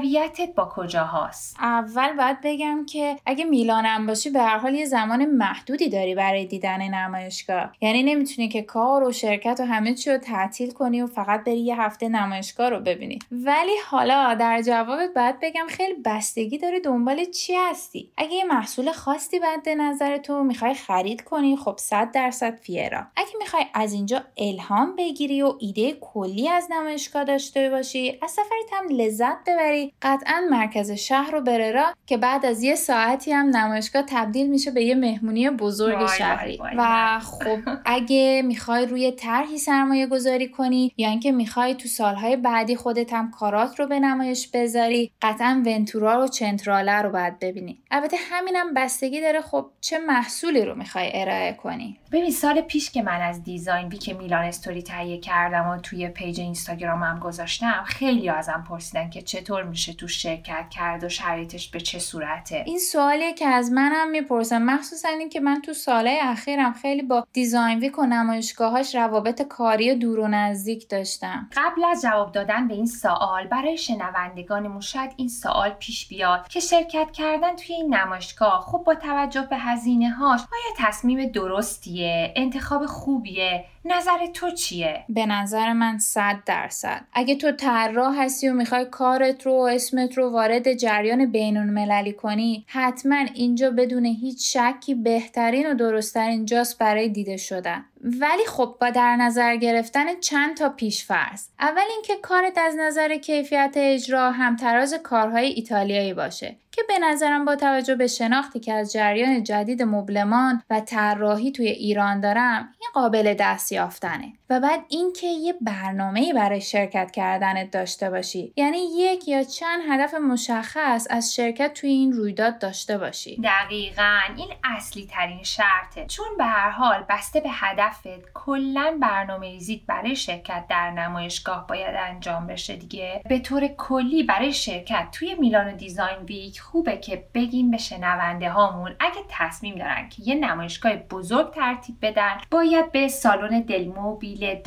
اولویتت 0.06 0.54
با 0.54 0.68
کجاهاست؟ 0.74 1.56
اول 1.60 2.12
باید 2.12 2.36
بگم 2.44 2.86
که 2.86 3.16
اگه 3.26 3.44
میلانم 3.44 4.06
باشی 4.06 4.30
به 4.30 4.42
هر 4.42 4.58
حال 4.58 4.74
یه 4.74 4.84
زمان 4.84 5.24
محدودی 5.24 5.88
داری 5.88 6.14
برای 6.14 6.46
دیدن 6.46 6.82
نمایشگاه. 6.82 7.72
یعنی 7.80 8.02
نمی‌تونی 8.02 8.48
که 8.48 8.62
کار 8.62 9.04
و 9.04 9.12
شرکت 9.12 9.60
و 9.60 9.64
همه 9.64 9.94
چی 9.94 10.10
رو 10.10 10.18
تعطیل 10.18 10.70
کنی 10.70 11.02
و 11.02 11.06
فقط 11.06 11.44
بری 11.44 11.60
یه 11.60 11.80
هفته 11.80 12.08
نمایشگاه 12.08 12.68
رو 12.68 12.80
ببینی. 12.80 13.18
ولی 13.30 13.72
حالا 13.86 14.34
در 14.34 14.62
جوابت 14.62 15.10
باید 15.14 15.36
بگم 15.42 15.66
خیلی 15.68 15.94
بستگی 16.04 16.58
داری 16.58 16.80
دنبال 16.80 17.24
چی 17.24 17.54
هستی. 17.54 18.10
اگه 18.16 18.32
یه 18.34 18.44
محصول 18.44 18.92
خاصی 18.92 19.38
بعد 19.38 19.68
نظر 19.68 20.16
تو 20.16 20.44
می‌خوای 20.44 20.74
خرید 20.74 21.24
کنی 21.24 21.56
خب 21.56 21.76
100 21.78 22.10
درصد 22.10 22.56
فیرا. 22.56 23.06
اگه 23.16 23.32
می‌خوای 23.38 23.64
از 23.74 23.92
اینجا 23.92 24.22
الهام 24.36 24.96
بگیری 24.96 25.42
و 25.42 25.52
ایده 25.60 25.92
کلی 25.92 26.48
از 26.48 26.68
نمایشگاه 26.70 27.24
داشته 27.24 27.70
باشی 27.70 28.18
از 28.22 28.30
سفرت 28.30 28.72
هم 28.72 28.88
لذت 28.88 29.36
ببری. 29.46 29.92
قطعا 30.02 30.42
مرکز 30.50 30.90
شهر 30.90 31.30
رو 31.30 31.40
بره 31.40 31.72
را 31.72 31.94
که 32.06 32.16
بعد 32.16 32.46
از 32.46 32.62
یه 32.62 32.74
ساعتی 32.74 33.32
هم 33.32 33.56
نمایشگاه 33.56 34.02
تبدیل 34.08 34.50
میشه 34.50 34.70
به 34.70 34.82
یه 34.82 34.94
مهمونی 34.94 35.50
بزرگ 35.50 36.06
شهری. 36.06 36.60
و 36.76 37.18
خب 37.18 37.58
اگه 37.84 38.42
می‌خوای 38.44 38.86
روی 38.86 39.12
طرحی 39.12 39.58
سرمایه 39.58 40.06
گذاری 40.06 40.48
کنی 40.48 40.92
یا 40.96 41.08
اینکه 41.08 41.32
می‌خوای 41.32 41.74
تو 41.74 41.88
سالهای 41.88 42.36
بعدی 42.36 42.76
خودت 42.76 43.12
هم 43.12 43.30
کارات 43.30 43.80
رو 43.80 43.86
به 43.86 44.00
نمایش 44.00 44.48
بذاری 44.48 45.12
قطعا 45.22 45.62
ونتورا 45.66 46.24
و 46.24 46.28
چنتراله 46.28 47.02
رو 47.02 47.10
باید 47.10 47.38
ببینی. 47.38 47.82
البته 47.90 48.16
همینم 48.30 48.74
بستگی 48.74 49.20
داره 49.20 49.40
خب 49.40 49.66
چه 49.80 49.98
محصولی 49.98 50.64
رو 50.64 50.74
می‌خوای 50.74 51.10
ارائه 51.14 51.52
کنی. 51.52 51.98
ببین 52.12 52.30
سال 52.30 52.60
پیش 52.60 52.90
که 52.90 53.02
من 53.02 53.20
از 53.20 53.42
design 53.42 53.88
week 53.88 54.16
میلان 54.16 54.44
استوری 54.44 54.82
تهیه 54.82 55.18
کردم 55.18 55.68
و 55.68 55.76
توی 55.76 56.08
page 56.08 56.40
اینستاگرامم 56.40 57.18
گذاشتم 57.18 57.84
خیلی 57.86 58.28
ازم 58.28 58.64
پرسیدن 58.68 59.10
که 59.10 59.22
چطور 59.22 59.62
میشه 59.62 59.92
توش 59.92 60.08
شرکت 60.08 60.68
کرد 60.70 61.04
و 61.04 61.08
شرایطش 61.08 61.68
به 61.68 61.80
چه 61.80 61.98
صورته. 61.98 62.62
این 62.66 62.78
سوالیه 62.78 63.34
که 63.34 63.46
از 63.46 63.72
منم 63.72 64.10
می‌پرسن 64.10 64.62
مخصوصا 64.62 65.08
اینکه 65.08 65.40
من 65.40 65.60
تو 65.60 65.72
سالهای 65.72 66.20
اخیرم 66.20 66.72
خیلی 66.72 67.02
با 67.02 67.26
design 67.32 67.78
week 67.78 67.98
و 67.98 68.06
نمایشگاهاش 68.06 68.94
روابط 68.94 69.42
کاری 69.42 69.94
دور 69.94 70.18
و 70.18 70.28
نزدیک 70.28 70.88
داشتم. 70.88 71.48
قبل 71.56 71.84
از 71.84 72.02
جواب 72.02 72.32
دادن 72.32 72.68
به 72.68 72.74
این 72.74 72.86
سوال 72.86 73.46
برای 73.46 73.78
شنوندگانمون 73.78 74.80
شاید 74.80 75.12
این 75.16 75.28
سوال 75.28 75.70
پیش 75.70 76.08
بیاد 76.08 76.48
که 76.48 76.60
شرکت 76.60 77.10
کردن 77.12 77.56
توی 77.56 77.74
این 77.74 77.94
نمایشگاه 77.94 78.60
خب 78.60 78.82
با 78.86 78.94
توجه 78.94 79.42
به 79.42 79.56
هزینه 79.56 80.10
هاش 80.10 80.40
آیا 80.40 80.88
تصمیم 80.88 81.28
درستیه؟ 81.28 82.05
انتخاب 82.36 82.86
خوبیه. 82.86 83.64
نظر 83.92 84.26
تو 84.26 84.50
چیه؟ 84.50 85.04
به 85.08 85.26
نظر 85.26 85.72
من 85.72 85.98
صد 85.98 86.36
درصد. 86.46 87.04
اگه 87.12 87.34
تو 87.34 87.52
طراح 87.52 88.22
هستی 88.22 88.48
و 88.48 88.54
می‌خوای 88.54 88.84
کارت 88.84 89.46
رو 89.46 89.52
و 89.52 89.60
اسمت 89.60 90.18
رو 90.18 90.30
وارد 90.30 90.74
جریان 90.74 91.26
بین 91.26 91.56
المللی 91.56 92.12
کنی 92.12 92.64
حتما 92.68 93.24
اینجا 93.34 93.70
بدون 93.70 94.04
هیچ 94.04 94.56
شکی 94.56 94.94
بهترین 94.94 95.70
و 95.70 95.74
درستترین 95.74 96.44
جاست 96.44 96.78
برای 96.78 97.08
دیده 97.08 97.36
شدن. 97.36 97.84
ولی 98.00 98.46
خب 98.46 98.76
با 98.80 98.90
در 98.90 99.16
نظر 99.16 99.56
گرفتن 99.56 100.20
چند 100.20 100.56
تا 100.56 100.68
پیشفرض. 100.68 101.46
اول 101.60 101.82
اینکه 101.92 102.16
کارت 102.22 102.58
از 102.58 102.74
نظر 102.78 103.16
کیفیت 103.16 103.72
اجرا 103.76 104.30
همتراز 104.30 104.94
کارهای 104.94 105.46
ایتالیایی 105.46 106.14
باشه 106.14 106.56
که 106.76 106.82
به 106.88 106.98
نظرم 106.98 107.44
با 107.44 107.56
توجه 107.56 107.94
به 107.94 108.06
شناختی 108.06 108.60
که 108.60 108.72
از 108.72 108.92
جریان 108.92 109.42
جدید 109.42 109.82
مبلمان 109.82 110.62
و 110.70 110.80
طراحی 110.80 111.52
توی 111.52 111.66
ایران 111.66 112.20
دارم 112.20 112.74
این 112.80 112.90
قابل 112.94 113.34
دست 113.34 113.72
یافتنه. 113.76 114.32
و 114.50 114.60
بعد 114.60 114.80
اینکه 114.88 115.26
یه 115.26 115.54
برنامه 115.60 116.32
برای 116.32 116.60
شرکت 116.60 117.10
کردنت 117.10 117.70
داشته 117.70 118.10
باشی. 118.10 118.52
یعنی 118.56 118.78
یک 118.78 119.28
یا 119.28 119.44
چند 119.44 119.80
هدف 119.90 120.14
مشخص 120.14 121.06
از 121.10 121.34
شرکت 121.34 121.74
توی 121.74 121.90
این 121.90 122.12
رویداد 122.12 122.58
داشته 122.58 122.98
باشی. 122.98 123.40
دقیقا 123.44 124.18
این 124.36 124.48
اصلی 124.64 125.06
ترین 125.10 125.42
شرطه. 125.42 126.06
چون 126.06 126.26
به 126.38 126.44
هر 126.44 126.70
حال 126.70 127.04
بسته 127.08 127.40
به 127.40 127.48
هدفت 127.52 128.08
کلا 128.34 128.98
برنامه 129.02 129.46
ریزیت 129.46 129.80
برای 129.86 130.16
شرکت 130.16 130.64
در 130.68 130.90
نمایشگاه 130.90 131.66
باید 131.66 131.94
انجام 131.98 132.46
بشه 132.46 132.76
دیگه. 132.76 133.22
به 133.28 133.38
طور 133.38 133.66
کلی 133.66 134.22
برای 134.22 134.52
شرکت. 134.52 135.08
توی 135.12 135.34
میلان 135.34 135.76
دیزاین 135.76 136.18
ویک 136.18 136.60
خوبه 136.60 136.96
که 136.96 137.24
بگیم 137.34 137.70
به 137.70 137.76
شنونده 137.76 138.50
هامون 138.50 138.94
اگه 139.00 139.20
تصمیم 139.28 139.74
دارن 139.74 140.08
که 140.08 140.22
یه 140.22 140.34
نمایشگاه 140.34 140.96
بزرگ 140.96 141.50
ترتیب 141.50 141.96
بدن 142.02 142.40
باید 142.50 142.92
به 142.92 143.08
سالن 143.08 143.60
دلموبیل 143.66 144.62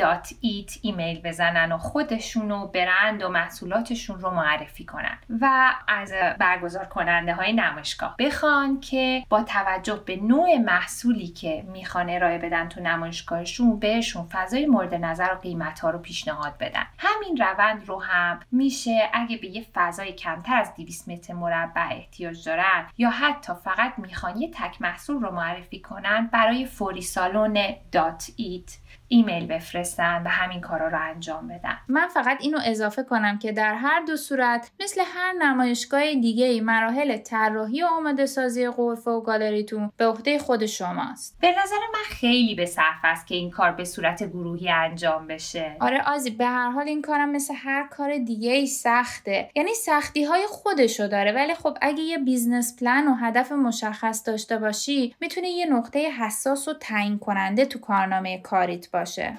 ایمیل 0.81 1.21
بزنن 1.21 1.71
و 1.71 1.77
خودشون 1.77 2.51
و 2.51 2.67
برند 2.67 3.23
و 3.23 3.29
محصولاتشون 3.29 4.19
رو 4.19 4.29
معرفی 4.29 4.85
کنن 4.85 5.17
و 5.41 5.73
از 5.87 6.13
برگزار 6.39 6.85
کننده 6.85 7.33
های 7.33 7.53
نمایشگاه. 7.53 8.15
بخوان 8.19 8.79
که 8.79 9.23
با 9.29 9.43
توجه 9.43 10.03
به 10.05 10.15
نوع 10.15 10.57
محصولی 10.57 11.27
که 11.27 11.63
می‌خوان 11.67 12.09
ارائه 12.09 12.37
بدن 12.37 12.69
تو 12.69 12.81
نمایشگاهشون 12.81 13.79
بهشون 13.79 14.27
فضای 14.31 14.65
مورد 14.65 14.93
نظر 14.93 15.33
و 15.33 15.37
قیمت 15.37 15.79
ها 15.79 15.89
رو 15.89 15.99
پیشنهاد 15.99 16.57
بدن. 16.57 16.85
همین 16.97 17.37
روند 17.37 17.87
رو 17.87 18.01
هم 18.01 18.39
میشه 18.51 19.09
اگه 19.13 19.37
به 19.37 19.47
یه 19.47 19.65
فضای 19.73 20.11
کمتر 20.11 20.55
از 20.55 20.75
200 20.75 21.09
متر 21.09 21.33
مربع 21.33 21.87
احتیاج 21.91 22.45
دارن 22.45 22.87
یا 22.97 23.09
حتی 23.09 23.53
فقط 23.63 23.93
می‌خوان 23.97 24.37
یه 24.37 24.51
تک 24.53 24.81
محصول 24.81 25.21
رو 25.21 25.31
معرفی 25.31 25.79
کنن 25.79 26.29
برای 26.31 26.65
فوری 26.65 27.01
سالن 27.01 27.75
دات 27.91 28.31
ایت 28.35 28.77
ایمیل 29.07 29.47
بفرستن 29.47 30.23
و 30.25 30.29
همین 30.29 30.61
کارا 30.61 30.87
رو 30.87 30.97
انجام 31.01 31.47
بدن. 31.47 31.77
من 31.87 32.07
فقط 32.07 32.37
اینو 32.41 32.59
اضافه 32.65 33.03
کنم 33.03 33.39
که 33.39 33.51
در 33.51 33.73
هر 33.73 34.01
دو 34.07 34.17
صورت 34.17 34.71
مثل 34.79 35.01
هر 35.15 35.33
نمایشگاه 35.33 36.13
دیگه 36.13 36.45
ای 36.45 36.61
مراحل 36.61 37.17
طراحی 37.17 37.83
و 37.83 37.85
آماده 37.85 38.25
سازی 38.25 38.69
غرفه 38.69 39.11
و 39.11 39.21
گالریتون 39.21 39.91
به 39.97 40.07
عهده 40.07 40.39
خود 40.39 40.65
شماست. 40.65 41.37
به 41.41 41.51
نظر 41.51 41.75
من 41.93 42.03
خیلی 42.09 42.55
به 42.55 42.65
صرفه 42.65 42.99
است 43.03 43.27
که 43.27 43.35
این 43.35 43.51
کار 43.51 43.71
به 43.71 43.85
صورت 43.85 44.23
گروهی 44.23 44.69
انجام 44.69 45.27
بشه. 45.27 45.75
آره 45.79 46.01
آزی 46.01 46.29
به 46.29 46.45
هر 46.45 46.71
حال 46.71 46.87
این 46.87 47.01
کارم 47.01 47.29
مثل 47.31 47.53
هر 47.57 47.87
کار 47.87 48.17
دیگه 48.17 48.51
ای 48.51 48.67
سخته. 48.67 49.49
یعنی 49.55 49.73
سختی 49.73 50.23
های 50.23 50.45
خودشو 50.49 51.07
داره 51.07 51.31
ولی 51.31 51.53
خب 51.55 51.77
اگه 51.81 52.01
یه 52.01 52.17
business 52.17 52.75
plan 52.79 53.07
و 53.07 53.13
هدف 53.13 53.51
مشخص 53.51 54.27
داشته 54.27 54.57
باشی 54.57 55.15
می‌تونه 55.21 55.49
یه 55.49 55.65
نقطه 55.65 55.99
حساس 55.99 56.67
و 56.67 56.73
تعیین 56.73 57.19
کننده 57.19 57.65
تو 57.65 57.79
کارنامه 57.79 58.41
کاریت 58.79 58.91
باشه. 58.91 59.37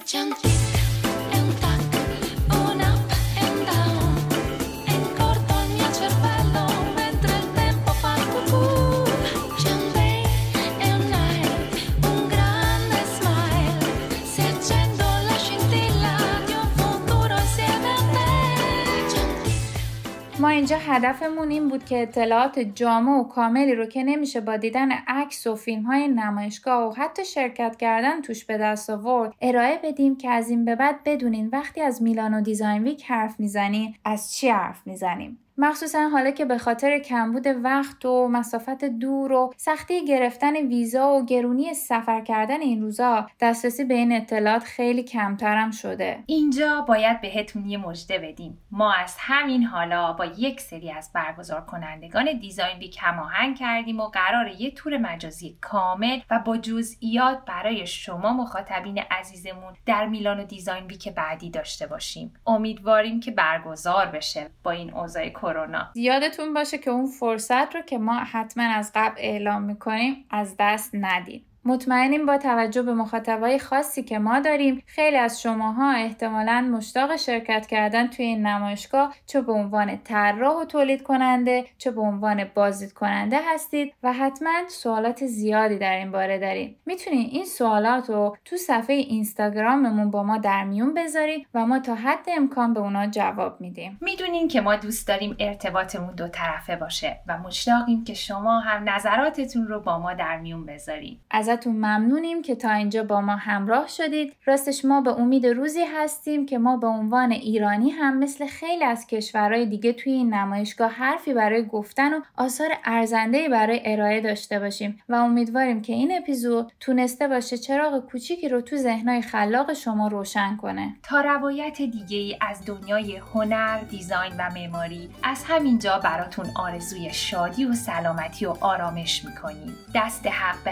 ما 20.40 20.48
اینجا 20.48 20.76
هدفمون 20.76 21.50
این 21.50 21.68
بود 21.68 21.84
که 21.84 22.02
اطلاعات 22.02 22.58
جامع 22.58 23.12
و 23.12 23.24
کاملی 23.24 23.74
رو 23.74 23.86
که 23.86 24.02
نمیشه 24.02 24.40
با 24.40 24.56
دیدن 24.56 24.92
عکس 24.92 25.46
و 25.46 25.56
فیلم 25.56 25.82
های 25.82 26.08
نمایشگاه 26.08 26.88
و 26.88 26.92
حتی 26.92 27.24
شرکت 27.24 27.76
کردن 27.76 28.22
توش 28.22 28.44
به 28.44 28.58
دست 28.58 28.90
آورد 28.90 29.34
ارائه 29.40 29.80
بدیم 29.84 30.16
که 30.16 30.30
از 30.30 30.50
این 30.50 30.64
به 30.64 30.76
بعد 30.76 31.00
بدونین 31.04 31.48
وقتی 31.52 31.80
از 31.80 32.02
میلان 32.02 32.34
و 32.34 32.40
دیزاین 32.40 32.84
ویک 32.84 33.04
حرف 33.04 33.40
می‌زنیم 33.40 33.94
از 34.04 34.32
چی 34.32 34.48
حرف 34.48 34.86
می‌زنیم. 34.86 35.38
مخصوصا 35.62 36.08
حالا 36.08 36.30
که 36.30 36.44
به 36.44 36.58
خاطر 36.58 36.98
کمبود 36.98 37.46
وقت 37.62 38.04
و 38.04 38.28
مسافت 38.28 38.84
دور 38.84 39.32
و 39.32 39.52
سختی 39.56 40.04
گرفتن 40.04 40.56
ویزا 40.56 41.12
و 41.12 41.24
گرونی 41.24 41.74
سفر 41.74 42.20
کردن 42.20 42.60
این 42.60 42.82
روزا 42.82 43.26
دسترسی 43.40 43.84
به 43.84 43.94
این 43.94 44.12
اطلاعات 44.12 44.64
خیلی 44.64 45.02
کمترم 45.02 45.70
شده. 45.70 46.22
اینجا 46.26 46.80
باید 46.80 47.20
بهتون 47.20 47.66
یه 47.66 47.78
مژده 47.78 48.18
بدیم. 48.18 48.58
ما 48.70 48.92
از 48.92 49.16
همین 49.18 49.64
حالا 49.64 50.12
با 50.12 50.24
یک 50.24 50.60
سری 50.60 50.90
از 50.90 51.10
برگزار 51.14 51.60
کنندگان 51.60 52.38
دیزاین 52.38 52.78
ویک 52.78 52.98
هماهنگ 53.00 53.56
کردیم 53.56 54.00
و 54.00 54.08
قرار 54.08 54.48
یه 54.48 54.70
تور 54.70 54.98
مجازی 54.98 55.58
کامل 55.60 56.20
و 56.30 56.38
با 56.38 56.56
جزئیات 56.56 57.38
برای 57.46 57.86
شما 57.86 58.32
مخاطبین 58.32 58.98
عزیزمون 59.10 59.74
در 59.86 60.06
میلان 60.06 60.40
و 60.40 60.44
دیزاین 60.44 60.84
ویک 60.84 61.08
بعدی 61.08 61.50
داشته 61.50 61.86
باشیم. 61.86 62.34
امیدواریم 62.46 63.20
که 63.20 63.30
برگزار 63.30 64.06
بشه 64.06 64.50
با 64.62 64.70
این 64.70 64.94
اوضاع 64.94 65.28
کرونا. 65.52 65.90
یادتون 65.94 66.54
باشه 66.54 66.78
که 66.78 66.90
اون 66.90 67.06
فرصت 67.06 67.74
رو 67.74 67.82
که 67.82 67.98
ما 67.98 68.18
حتما 68.18 68.64
از 68.64 68.92
قبل 68.94 69.14
اعلام 69.18 69.62
می‌کنیم 69.62 70.24
از 70.30 70.54
دست 70.58 70.90
ندید 70.94 71.49
مطمئنیم 71.64 72.26
با 72.26 72.38
توجه 72.38 72.82
به 72.82 72.94
مخاطبای 72.94 73.58
خاصی 73.58 74.02
که 74.02 74.18
ما 74.18 74.40
داریم 74.40 74.82
خیلی 74.86 75.16
از 75.16 75.42
شماها 75.42 75.90
احتمالا 75.92 76.68
مشتاق 76.72 77.16
شرکت 77.16 77.66
کردن 77.66 78.06
توی 78.06 78.24
این 78.24 78.46
نمایشگاه 78.46 79.14
چه 79.26 79.40
به 79.40 79.52
عنوان 79.52 79.96
طراح 80.04 80.56
و 80.62 80.64
تولید 80.64 81.02
کننده 81.02 81.64
چه 81.78 81.90
به 81.90 82.00
عنوان 82.00 82.44
بازدید 82.54 82.92
کننده 82.92 83.38
هستید 83.54 83.94
و 84.02 84.12
حتما 84.12 84.50
سوالات 84.68 85.26
زیادی 85.26 85.78
در 85.78 85.96
این 85.96 86.12
باره 86.12 86.38
داریم. 86.38 86.76
می‌تونید 86.86 87.32
این 87.32 87.44
سوالات 87.44 88.10
رو 88.10 88.36
تو 88.44 88.56
صفحه 88.56 88.96
اینستاگراممون 88.96 90.10
با 90.10 90.22
ما 90.22 90.38
در 90.38 90.64
میون 90.64 90.94
بذارید 90.94 91.46
و 91.54 91.66
ما 91.66 91.78
تا 91.78 91.94
حد 91.94 92.26
امکان 92.36 92.74
به 92.74 92.80
اونا 92.80 93.06
جواب 93.06 93.60
میدیم. 93.60 93.98
می‌دونین 94.00 94.48
که 94.48 94.60
ما 94.60 94.76
دوست 94.76 95.08
داریم 95.08 95.36
ارتباطمون 95.38 96.14
دو 96.14 96.28
طرفه 96.28 96.76
باشه 96.76 97.20
و 97.26 97.38
مشتاقیم 97.38 98.04
که 98.04 98.14
شما 98.14 98.60
هم 98.60 98.88
نظراتتون 98.88 99.66
رو 99.66 99.80
با 99.80 99.98
ما 99.98 100.14
در 100.14 100.38
میون 100.38 100.66
بذارید 100.66 101.20
از 101.30 101.49
ازتون 101.50 101.76
ممنونیم 101.76 102.42
که 102.42 102.54
تا 102.54 102.70
اینجا 102.70 103.04
با 103.04 103.20
ما 103.20 103.36
همراه 103.36 103.88
شدید. 103.88 104.36
راستش 104.44 104.84
ما 104.84 105.00
به 105.00 105.10
امید 105.10 105.46
روزی 105.46 105.84
هستیم 105.96 106.46
که 106.46 106.58
ما 106.58 106.76
به 106.76 106.86
عنوان 106.86 107.32
ایرانی 107.32 107.90
هم 107.90 108.18
مثل 108.18 108.46
خیلی 108.46 108.84
از 108.84 109.06
کشورهای 109.06 109.66
دیگه 109.66 109.92
توی 109.92 110.12
این 110.12 110.34
نمایشگاه 110.34 110.90
حرفی 110.90 111.34
برای 111.34 111.66
گفتن 111.66 112.14
و 112.14 112.20
آثار 112.36 112.68
ارزندهی 112.84 113.48
برای 113.48 113.80
ارائه 113.84 114.20
داشته 114.20 114.58
باشیم 114.58 115.02
و 115.08 115.14
امیدواریم 115.14 115.82
که 115.82 115.92
این 115.92 116.18
اپیزود 116.18 116.72
تونسته 116.80 117.28
باشه 117.28 117.58
چراغ 117.58 118.06
کوچیکی 118.06 118.48
رو 118.48 118.60
تو 118.60 118.76
ذهنهای 118.76 119.22
خلاق 119.22 119.72
شما 119.72 120.08
روشن 120.08 120.56
کنه. 120.56 120.96
تا 121.02 121.20
روایت 121.20 121.76
دیگه 121.76 122.16
ای 122.16 122.36
از 122.40 122.64
دنیای 122.66 123.16
هنر، 123.16 123.78
دیزاین 123.90 124.32
و 124.38 124.50
معماری 124.54 125.10
از 125.22 125.44
همینجا 125.48 125.98
براتون 125.98 126.46
آرزوی 126.56 127.12
شادی 127.12 127.64
و 127.64 127.72
سلامتی 127.72 128.46
و 128.46 128.54
آرامش 128.60 129.24
می‌کنیم. 129.24 129.76
دست 129.94 130.26
حق 130.26 130.64
به 130.64 130.70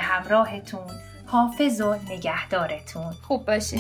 همراهتون 0.75 0.97
حافظ 1.27 1.81
و 1.81 1.95
نگهدارتون. 2.11 3.13
خوب 3.23 3.47
باشه. 3.47 3.79